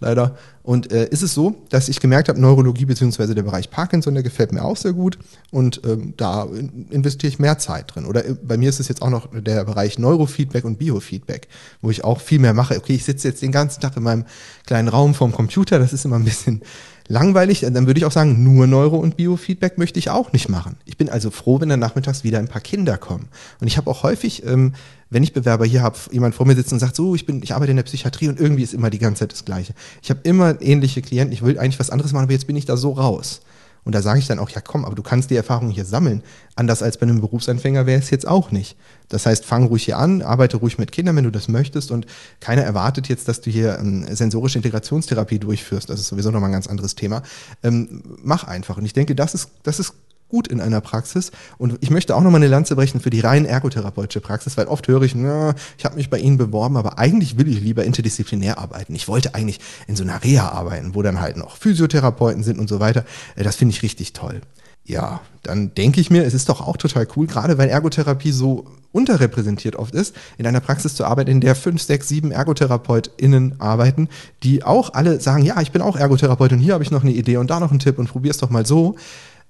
[0.00, 0.36] leider.
[0.62, 4.22] Und äh, ist es so, dass ich gemerkt habe, Neurologie beziehungsweise der Bereich Parkinson, der
[4.22, 5.18] gefällt mir auch sehr gut
[5.50, 6.46] und ähm, da
[6.90, 8.06] investiere ich mehr Zeit drin.
[8.06, 11.48] Oder äh, bei mir ist es jetzt auch noch der Bereich Neurofeedback und Biofeedback,
[11.82, 12.76] wo ich auch viel mehr mache.
[12.78, 14.24] Okay, ich sitze jetzt den ganzen Tag in meinem
[14.66, 16.62] kleinen Raum vorm Computer, das ist immer ein bisschen
[17.08, 20.76] langweilig, dann würde ich auch sagen, nur Neuro- und Biofeedback möchte ich auch nicht machen.
[20.84, 23.28] Ich bin also froh, wenn dann nachmittags wieder ein paar Kinder kommen.
[23.60, 24.74] Und ich habe auch häufig, ähm,
[25.10, 27.54] wenn ich Bewerber hier habe, jemand vor mir sitzt und sagt, so, ich bin, ich
[27.54, 29.74] arbeite in der Psychiatrie und irgendwie ist immer die ganze Zeit das Gleiche.
[30.02, 32.64] Ich habe immer ähnliche Klienten, ich will eigentlich was anderes machen, aber jetzt bin ich
[32.64, 33.42] da so raus.
[33.84, 36.22] Und da sage ich dann auch, ja komm, aber du kannst die Erfahrung hier sammeln.
[36.56, 38.76] Anders als bei einem Berufsanfänger wäre es jetzt auch nicht.
[39.08, 41.90] Das heißt, fang ruhig hier an, arbeite ruhig mit Kindern, wenn du das möchtest.
[41.90, 42.06] Und
[42.40, 45.90] keiner erwartet jetzt, dass du hier ähm, sensorische Integrationstherapie durchführst.
[45.90, 47.22] Das ist sowieso nochmal ein ganz anderes Thema.
[47.62, 48.78] Ähm, mach einfach.
[48.78, 49.94] Und ich denke, das ist, das ist
[50.34, 51.30] gut in einer Praxis.
[51.58, 54.88] Und ich möchte auch nochmal eine Lanze brechen für die rein ergotherapeutische Praxis, weil oft
[54.88, 58.58] höre ich, na, ich habe mich bei Ihnen beworben, aber eigentlich will ich lieber interdisziplinär
[58.58, 58.96] arbeiten.
[58.96, 62.68] Ich wollte eigentlich in so einer Reha arbeiten, wo dann halt noch Physiotherapeuten sind und
[62.68, 63.04] so weiter.
[63.36, 64.40] Äh, das finde ich richtig toll.
[64.84, 68.66] Ja, dann denke ich mir, es ist doch auch total cool, gerade weil Ergotherapie so
[68.90, 74.08] unterrepräsentiert oft ist, in einer Praxis zu arbeiten, in der fünf, sechs, sieben ErgotherapeutInnen arbeiten,
[74.42, 77.12] die auch alle sagen, ja, ich bin auch Ergotherapeut und hier habe ich noch eine
[77.12, 78.96] Idee und da noch einen Tipp und probier's doch mal so,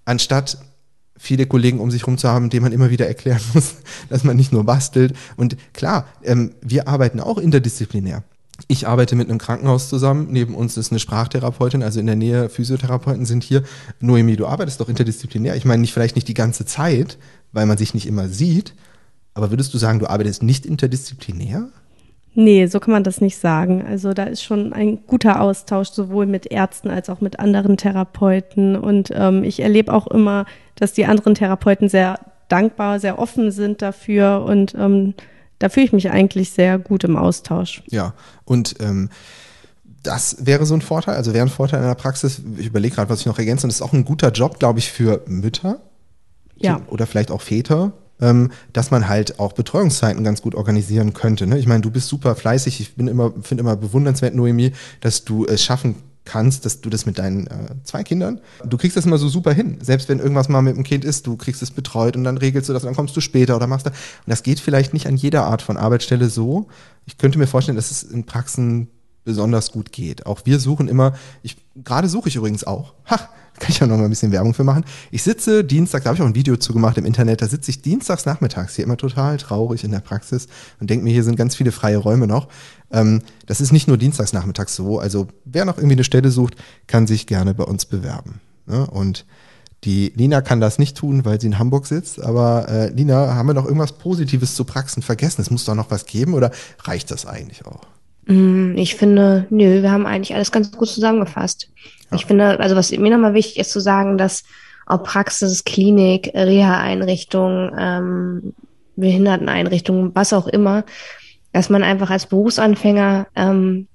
[0.05, 0.59] anstatt
[1.17, 3.77] viele Kollegen um sich herum zu haben, denen man immer wieder erklären muss,
[4.09, 5.15] dass man nicht nur bastelt.
[5.37, 8.23] Und klar, ähm, wir arbeiten auch interdisziplinär.
[8.69, 10.29] Ich arbeite mit einem Krankenhaus zusammen.
[10.31, 13.65] Neben uns ist eine Sprachtherapeutin, also in der Nähe Physiotherapeuten sind hier.
[13.99, 15.57] Noemi, du arbeitest doch interdisziplinär.
[15.57, 17.19] Ich meine, nicht vielleicht nicht die ganze Zeit,
[17.53, 18.75] weil man sich nicht immer sieht.
[19.35, 21.69] Aber würdest du sagen, du arbeitest nicht interdisziplinär?
[22.37, 23.85] Nee, so kann man das nicht sagen.
[23.87, 28.77] Also da ist schon ein guter Austausch sowohl mit Ärzten als auch mit anderen Therapeuten.
[28.77, 30.47] Und ähm, ich erlebe auch immer,
[30.77, 32.18] dass die anderen Therapeuten sehr
[32.49, 34.45] dankbar, sehr offen sind dafür.
[34.47, 35.14] Und ähm,
[35.59, 37.83] da fühle ich mich eigentlich sehr gut im Austausch.
[37.89, 38.14] Ja,
[38.45, 39.09] und ähm,
[40.03, 42.43] das wäre so ein Vorteil, also wäre ein Vorteil in der Praxis.
[42.59, 43.66] Ich überlege gerade, was ich noch ergänze.
[43.66, 45.81] Und das ist auch ein guter Job, glaube ich, für Mütter.
[46.57, 46.81] Ja.
[46.89, 51.47] Oder vielleicht auch Väter, ähm, dass man halt auch Betreuungszeiten ganz gut organisieren könnte.
[51.47, 51.59] Ne?
[51.59, 52.81] Ich meine, du bist super fleißig.
[52.81, 57.07] Ich bin immer, finde immer bewundernswert, Noemi, dass du es schaffen kannst, dass du das
[57.07, 59.79] mit deinen äh, zwei Kindern, du kriegst das immer so super hin.
[59.81, 62.68] Selbst wenn irgendwas mal mit dem Kind ist, du kriegst es betreut und dann regelst
[62.68, 63.91] du das und dann kommst du später oder machst da.
[63.91, 63.97] Und
[64.27, 66.68] das geht vielleicht nicht an jeder Art von Arbeitsstelle so.
[67.07, 68.89] Ich könnte mir vorstellen, dass es in Praxen
[69.25, 70.27] besonders gut geht.
[70.27, 72.95] Auch wir suchen immer, ich, gerade suche ich übrigens auch.
[73.11, 74.85] Ha, kann ich ja noch mal ein bisschen Werbung für machen.
[75.11, 77.70] Ich sitze Dienstag, da habe ich auch ein Video zu gemacht im Internet, da sitze
[77.70, 80.49] ich dienstags nachmittags hier immer total traurig in der Praxis
[80.81, 82.49] und denke mir, hier sind ganz viele freie Räume noch.
[82.95, 84.99] Ähm, das ist nicht nur dienstags nachmittags so.
[84.99, 86.55] Also wer noch irgendwie eine Stelle sucht,
[86.86, 88.40] kann sich gerne bei uns bewerben.
[88.66, 88.86] Ne?
[88.86, 89.26] Und
[89.84, 92.22] die Lina kann das nicht tun, weil sie in Hamburg sitzt.
[92.22, 95.42] Aber äh, Lina, haben wir noch irgendwas Positives zu Praxen vergessen?
[95.42, 96.51] Es muss doch noch was geben oder
[96.84, 97.82] reicht das eigentlich auch?
[98.26, 101.68] Mm, ich finde, nö, wir haben eigentlich alles ganz gut zusammengefasst.
[102.11, 102.16] Ja.
[102.16, 104.45] Ich finde, also was mir nochmal wichtig ist zu sagen, dass
[104.86, 108.55] ob Praxis, Klinik, Reha-Einrichtung, ähm,
[108.97, 110.84] Behinderteneinrichtung, was auch immer,
[111.55, 113.87] dass man einfach als Berufsanfänger ähm,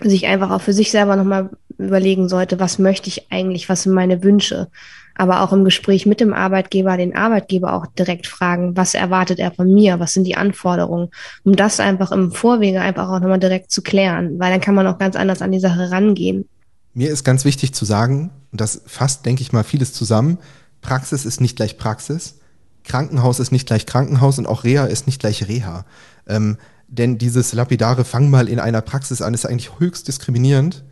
[0.00, 3.92] sich einfach auch für sich selber nochmal überlegen sollte, was möchte ich eigentlich, was sind
[3.92, 4.68] meine Wünsche.
[5.16, 9.50] Aber auch im Gespräch mit dem Arbeitgeber, den Arbeitgeber auch direkt fragen, was erwartet er
[9.50, 11.10] von mir, was sind die Anforderungen,
[11.42, 14.86] um das einfach im Vorwege einfach auch nochmal direkt zu klären, weil dann kann man
[14.86, 16.48] auch ganz anders an die Sache rangehen.
[16.94, 20.38] Mir ist ganz wichtig zu sagen, und das fasst, denke ich mal, vieles zusammen,
[20.82, 22.38] Praxis ist nicht gleich Praxis,
[22.84, 25.84] Krankenhaus ist nicht gleich Krankenhaus und auch Reha ist nicht gleich Reha.
[26.28, 26.58] Ähm,
[26.92, 30.84] denn dieses lapidare Fang mal in einer Praxis an ist eigentlich höchst diskriminierend,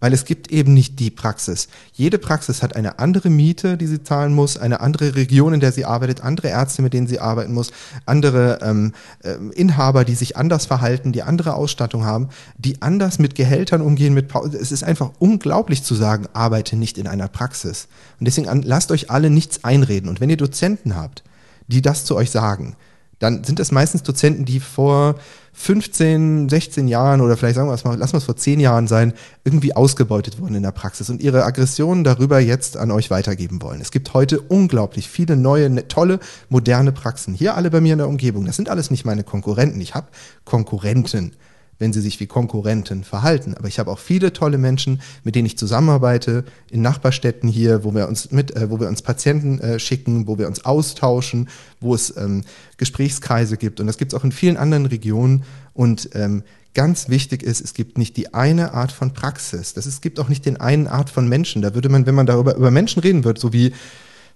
[0.00, 1.68] weil es gibt eben nicht die Praxis.
[1.92, 5.72] Jede Praxis hat eine andere Miete, die sie zahlen muss, eine andere Region, in der
[5.72, 7.70] sie arbeitet, andere Ärzte, mit denen sie arbeiten muss,
[8.06, 13.34] andere ähm, äh, Inhaber, die sich anders verhalten, die andere Ausstattung haben, die anders mit
[13.34, 14.14] Gehältern umgehen.
[14.14, 17.88] Mit pa es ist einfach unglaublich zu sagen, arbeite nicht in einer Praxis.
[18.18, 20.08] Und deswegen lasst euch alle nichts einreden.
[20.08, 21.24] Und wenn ihr Dozenten habt,
[21.66, 22.74] die das zu euch sagen,
[23.20, 25.14] dann sind das meistens Dozenten, die vor
[25.52, 28.86] 15, 16 Jahren oder vielleicht sagen wir es mal, lassen wir es vor 10 Jahren
[28.86, 29.12] sein,
[29.44, 33.80] irgendwie ausgebeutet wurden in der Praxis und ihre Aggressionen darüber jetzt an euch weitergeben wollen.
[33.80, 36.18] Es gibt heute unglaublich viele neue, ne, tolle,
[36.48, 37.34] moderne Praxen.
[37.34, 38.46] Hier alle bei mir in der Umgebung.
[38.46, 39.80] Das sind alles nicht meine Konkurrenten.
[39.80, 40.06] Ich habe
[40.46, 41.32] Konkurrenten
[41.80, 43.54] wenn sie sich wie Konkurrenten verhalten.
[43.54, 47.92] Aber ich habe auch viele tolle Menschen, mit denen ich zusammenarbeite, in Nachbarstädten hier, wo
[47.94, 51.48] wir uns mit, äh, wo wir uns Patienten äh, schicken, wo wir uns austauschen,
[51.80, 52.44] wo es ähm,
[52.76, 53.80] Gesprächskreise gibt.
[53.80, 55.42] Und das gibt es auch in vielen anderen Regionen.
[55.72, 59.72] Und ähm, ganz wichtig ist, es gibt nicht die eine Art von Praxis.
[59.72, 61.62] Das ist, es gibt auch nicht den einen Art von Menschen.
[61.62, 63.72] Da würde man, wenn man darüber über Menschen reden wird, so wie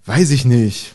[0.06, 0.94] weiß ich nicht,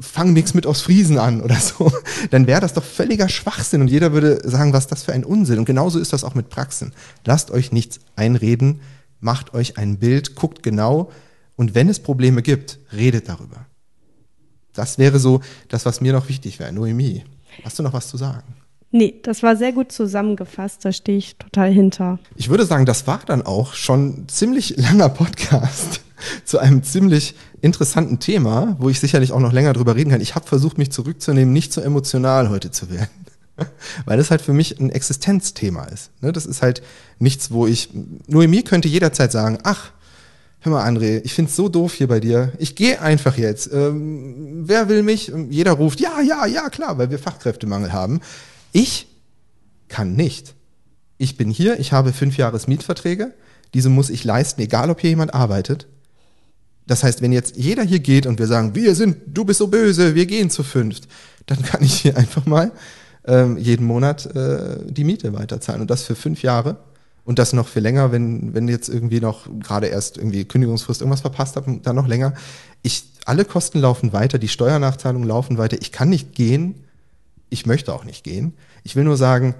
[0.00, 1.90] fang nichts mit aus Friesen an oder so,
[2.30, 5.58] dann wäre das doch völliger Schwachsinn und jeder würde sagen, was das für ein Unsinn.
[5.58, 6.92] Und genauso ist das auch mit Praxen.
[7.24, 8.80] Lasst euch nichts einreden,
[9.20, 11.10] macht euch ein Bild, guckt genau
[11.56, 13.66] und wenn es Probleme gibt, redet darüber.
[14.74, 16.72] Das wäre so das, was mir noch wichtig wäre.
[16.72, 17.24] Noemi,
[17.64, 18.54] hast du noch was zu sagen?
[18.90, 22.18] Nee, das war sehr gut zusammengefasst, da stehe ich total hinter.
[22.36, 26.00] Ich würde sagen, das war dann auch schon ziemlich langer Podcast
[26.44, 30.20] zu einem ziemlich interessanten Thema, wo ich sicherlich auch noch länger drüber reden kann.
[30.20, 33.08] Ich habe versucht, mich zurückzunehmen, nicht so emotional heute zu werden.
[34.04, 36.10] Weil das halt für mich ein Existenzthema ist.
[36.20, 36.82] Ne, das ist halt
[37.18, 37.90] nichts, wo ich,
[38.26, 39.90] mir könnte jederzeit sagen, ach,
[40.60, 42.52] hör mal André, ich find's so doof hier bei dir.
[42.58, 43.72] Ich gehe einfach jetzt.
[43.72, 45.32] Ähm, wer will mich?
[45.50, 48.20] Jeder ruft, ja, ja, ja, klar, weil wir Fachkräftemangel haben.
[48.72, 49.08] Ich
[49.88, 50.54] kann nicht.
[51.16, 53.34] Ich bin hier, ich habe fünf Jahres Mietverträge.
[53.74, 55.88] Diese muss ich leisten, egal ob hier jemand arbeitet.
[56.88, 59.68] Das heißt, wenn jetzt jeder hier geht und wir sagen, wir sind, du bist so
[59.68, 61.06] böse, wir gehen zu fünft,
[61.46, 62.72] dann kann ich hier einfach mal
[63.26, 66.78] ähm, jeden Monat äh, die Miete weiterzahlen und das für fünf Jahre
[67.24, 71.20] und das noch für länger, wenn, wenn jetzt irgendwie noch gerade erst irgendwie Kündigungsfrist irgendwas
[71.20, 72.32] verpasst habe, dann noch länger.
[72.82, 75.76] Ich, alle Kosten laufen weiter, die Steuernachzahlungen laufen weiter.
[75.82, 76.86] Ich kann nicht gehen.
[77.50, 78.54] Ich möchte auch nicht gehen.
[78.82, 79.54] Ich will nur sagen,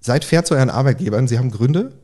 [0.00, 1.26] seid fair zu euren Arbeitgebern.
[1.26, 1.94] Sie haben Gründe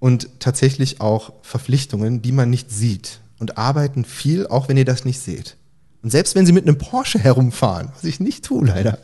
[0.00, 5.04] und tatsächlich auch Verpflichtungen, die man nicht sieht und arbeiten viel, auch wenn ihr das
[5.04, 5.56] nicht seht.
[6.02, 8.98] Und selbst wenn sie mit einem Porsche herumfahren, was ich nicht tue leider,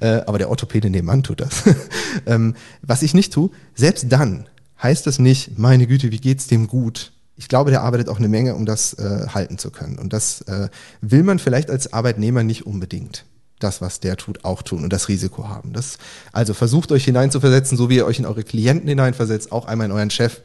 [0.00, 1.62] äh, aber der Orthopäde nebenan tut das,
[2.26, 4.48] ähm, was ich nicht tue, selbst dann
[4.82, 7.12] heißt das nicht, meine Güte, wie geht's dem gut?
[7.36, 9.98] Ich glaube, der arbeitet auch eine Menge, um das äh, halten zu können.
[9.98, 10.68] Und das äh,
[11.00, 13.24] will man vielleicht als Arbeitnehmer nicht unbedingt.
[13.60, 15.72] Das, was der tut, auch tun und das Risiko haben.
[15.72, 15.98] Das,
[16.32, 19.92] also versucht euch hineinzuversetzen, so wie ihr euch in eure Klienten hineinversetzt, auch einmal in
[19.92, 20.40] euren Chef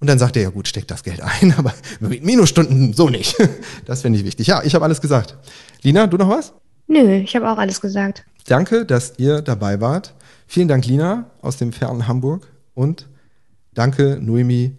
[0.00, 3.36] und dann sagt er, ja gut, steckt das Geld ein, aber mit Minusstunden so nicht.
[3.86, 4.46] Das finde ich wichtig.
[4.46, 5.36] Ja, ich habe alles gesagt.
[5.82, 6.52] Lina, du noch was?
[6.86, 8.24] Nö, ich habe auch alles gesagt.
[8.46, 10.14] Danke, dass ihr dabei wart.
[10.46, 12.48] Vielen Dank, Lina, aus dem fernen Hamburg.
[12.74, 13.08] Und
[13.74, 14.76] danke, Noemi,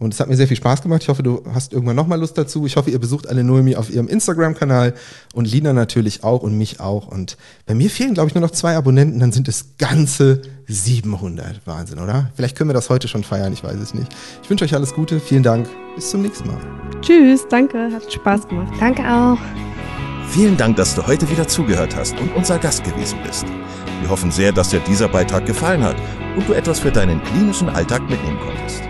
[0.00, 1.02] und es hat mir sehr viel Spaß gemacht.
[1.02, 2.64] Ich hoffe, du hast irgendwann nochmal Lust dazu.
[2.64, 4.94] Ich hoffe, ihr besucht alle Noemi auf ihrem Instagram-Kanal
[5.34, 7.06] und Lina natürlich auch und mich auch.
[7.06, 7.36] Und
[7.66, 11.60] bei mir fehlen, glaube ich, nur noch zwei Abonnenten, dann sind es ganze 700.
[11.66, 12.30] Wahnsinn, oder?
[12.34, 14.08] Vielleicht können wir das heute schon feiern, ich weiß es nicht.
[14.42, 16.58] Ich wünsche euch alles Gute, vielen Dank, bis zum nächsten Mal.
[17.02, 18.72] Tschüss, danke, hat Spaß gemacht.
[18.80, 19.38] Danke auch.
[20.30, 23.44] Vielen Dank, dass du heute wieder zugehört hast und unser Gast gewesen bist.
[24.00, 25.96] Wir hoffen sehr, dass dir dieser Beitrag gefallen hat
[26.36, 28.89] und du etwas für deinen klinischen Alltag mitnehmen konntest.